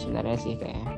sebenarnya 0.00 0.36
sih 0.40 0.56
kayaknya. 0.56 0.96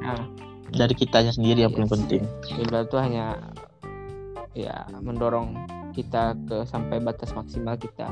Nah, 0.00 0.24
dari 0.72 0.94
kitanya 0.96 1.36
sendiri 1.36 1.68
yang 1.68 1.72
paling 1.76 1.92
Yes. 1.92 1.96
penting 2.00 2.22
bimbel 2.56 2.88
itu 2.88 2.96
hanya 2.96 3.52
ya 4.58 4.88
mendorong 4.98 5.54
kita 5.94 6.34
ke 6.46 6.66
sampai 6.66 6.98
batas 7.02 7.34
maksimal 7.34 7.78
kita. 7.78 8.10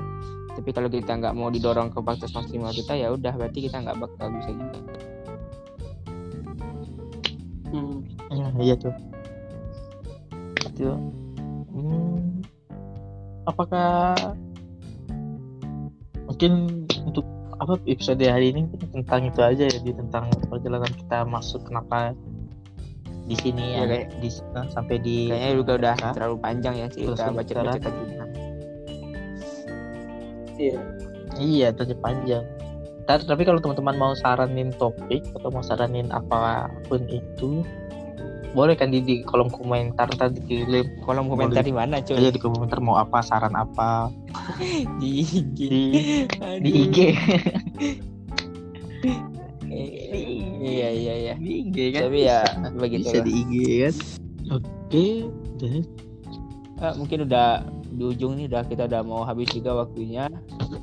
Tapi 0.57 0.70
kalau 0.72 0.88
kita 0.88 1.18
nggak 1.18 1.36
mau 1.36 1.53
didorong 1.53 1.92
ke 1.92 2.01
batas 2.01 2.32
maksimal 2.32 2.72
kita 2.72 2.97
ya 2.97 3.12
udah 3.12 3.34
berarti 3.34 3.68
kita 3.68 3.82
nggak 3.82 3.99
bakal 3.99 4.26
bisa 4.34 4.51
juga. 4.55 4.78
Hmm. 7.70 7.99
Ya, 8.32 8.47
iya 8.62 8.74
tuh. 8.78 8.94
Itu. 10.66 10.90
Hmm, 11.76 12.40
apakah 13.44 14.16
mungkin 16.26 16.84
untuk 17.07 17.24
apa 17.57 17.80
episode 17.88 18.20
hari 18.20 18.53
ini 18.53 18.68
tentang 18.92 19.28
itu 19.28 19.40
aja 19.40 19.64
ya, 19.64 19.78
di 19.80 19.92
tentang 19.92 20.28
perjalanan 20.49 20.92
kita 20.92 21.24
masuk 21.24 21.64
kenapa 21.64 22.12
di 23.27 23.35
sini 23.35 23.64
Ya, 23.72 23.77
ya, 23.77 23.87
kayak- 23.87 24.09
di 24.16 24.29
sampai 24.70 24.97
di 24.99 25.16
Kayaknya 25.27 25.53
juga 25.55 25.72
udah 25.77 25.95
Hah? 25.97 26.12
terlalu 26.14 26.37
panjang 26.39 26.74
ya 26.77 26.87
cerita 26.87 27.29
baca-baca 27.29 27.45
sekarang- 27.45 27.83
tadi. 27.83 28.03
Iya. 30.57 30.79
Iya, 31.37 31.68
tadi 31.70 31.95
panjang. 31.95 32.45
Ntar, 33.05 33.18
tapi 33.22 33.43
kalau 33.43 33.61
teman-teman 33.61 33.95
mau 33.95 34.12
saranin 34.16 34.72
topik 34.72 35.20
atau 35.33 35.49
mau 35.49 35.61
saranin 35.61 36.09
apa 36.09 36.66
pun 36.87 37.05
itu, 37.07 37.61
boleh 38.51 38.72
kan 38.72 38.89
di, 38.89 38.99
di 38.99 39.14
kolom 39.20 39.47
komentar 39.47 40.09
ntar 40.11 40.33
dikirim 40.33 40.97
Kolom 41.05 41.29
komentar 41.29 41.61
di 41.61 41.70
mana 41.70 42.01
cuy? 42.01 42.16
aja 42.16 42.31
di 42.31 42.39
kolom 42.41 42.57
komentar 42.57 42.81
mau 42.81 42.97
apa 42.97 43.20
saran 43.20 43.53
apa 43.53 44.09
di 44.99 45.20
IG. 45.20 45.59
di 45.61 45.83
di. 46.64 46.70
IG 46.89 46.97
Iya. 51.27 51.35
di 51.43 51.53
IG 51.66 51.77
kan 51.91 52.03
Tapi 52.07 52.20
ya 52.22 52.41
begitu 52.77 53.03
bisa 53.11 53.18
di 53.24 53.33
IG 53.43 53.55
kan 53.83 53.95
oke 54.55 55.07
deh 55.59 55.83
Eh, 56.77 56.93
mungkin 57.01 57.24
udah 57.24 57.64
di 57.89 58.05
ujung 58.05 58.37
nih 58.37 58.53
udah 58.53 58.62
kita 58.68 58.85
udah 58.85 59.01
mau 59.01 59.24
habis 59.24 59.49
juga 59.49 59.72
waktunya. 59.72 60.29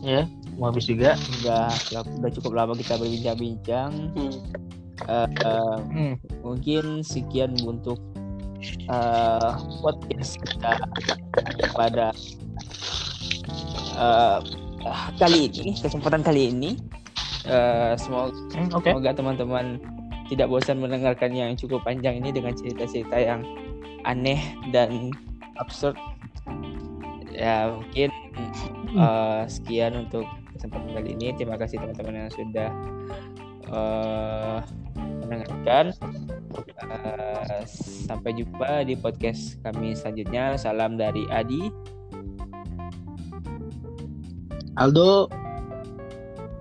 ya 0.02 0.26
mau 0.58 0.74
habis 0.74 0.89
juga 0.89 1.14
Udah 1.41 1.70
udah 2.18 2.32
cukup 2.34 2.52
lama 2.58 2.74
kita 2.74 2.98
berbincang-bincang. 2.98 3.91
Hmm. 4.18 4.38
Eh, 5.06 5.28
eh, 5.46 5.78
hmm. 5.94 6.14
mungkin 6.41 7.06
sekian 7.06 7.54
untuk 7.62 8.02
eh, 8.89 9.52
podcast 9.86 10.41
kita 10.41 10.74
pada 11.78 12.10
eh, 13.94 14.38
kali 15.22 15.54
ini 15.54 15.78
kesempatan 15.78 16.26
kali 16.26 16.50
ini. 16.50 16.74
Eh, 17.46 17.94
semoga 18.02 18.34
Hmm, 18.58 18.74
oke 18.74 18.89
Semoga 18.89 19.12
teman-teman 19.14 19.66
tidak 20.32 20.47
bosan 20.47 20.80
mendengarkan 20.80 21.36
yang 21.36 21.55
cukup 21.59 21.84
panjang 21.84 22.19
ini 22.19 22.32
dengan 22.32 22.55
cerita-cerita 22.55 23.17
yang 23.19 23.41
aneh 24.07 24.39
dan 24.71 25.11
absurd. 25.59 25.95
Ya 27.34 27.74
mungkin 27.74 28.09
eh, 28.93 29.43
sekian 29.49 30.07
untuk 30.07 30.28
kesempatan 30.55 30.93
kali 30.93 31.09
ini. 31.17 31.34
Terima 31.36 31.57
kasih 31.57 31.82
teman-teman 31.82 32.28
yang 32.28 32.32
sudah 32.32 32.69
eh, 33.67 34.59
mendengarkan. 35.26 35.86
Eh, 36.84 37.63
sampai 38.05 38.32
jumpa 38.38 38.86
di 38.86 38.93
podcast 38.93 39.57
kami 39.65 39.97
selanjutnya. 39.97 40.55
Salam 40.59 40.95
dari 40.99 41.26
Adi. 41.32 41.74
Aldo 44.74 45.30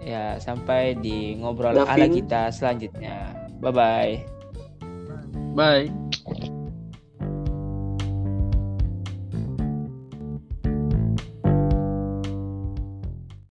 Ya 0.02 0.34
sampai 0.42 0.98
di 0.98 1.38
ngobrol 1.38 1.78
Davin. 1.78 1.88
ala 1.88 2.06
kita 2.10 2.42
selanjutnya. 2.50 3.41
Bye 3.62 3.70
bye. 3.70 4.26
bye 5.54 6.11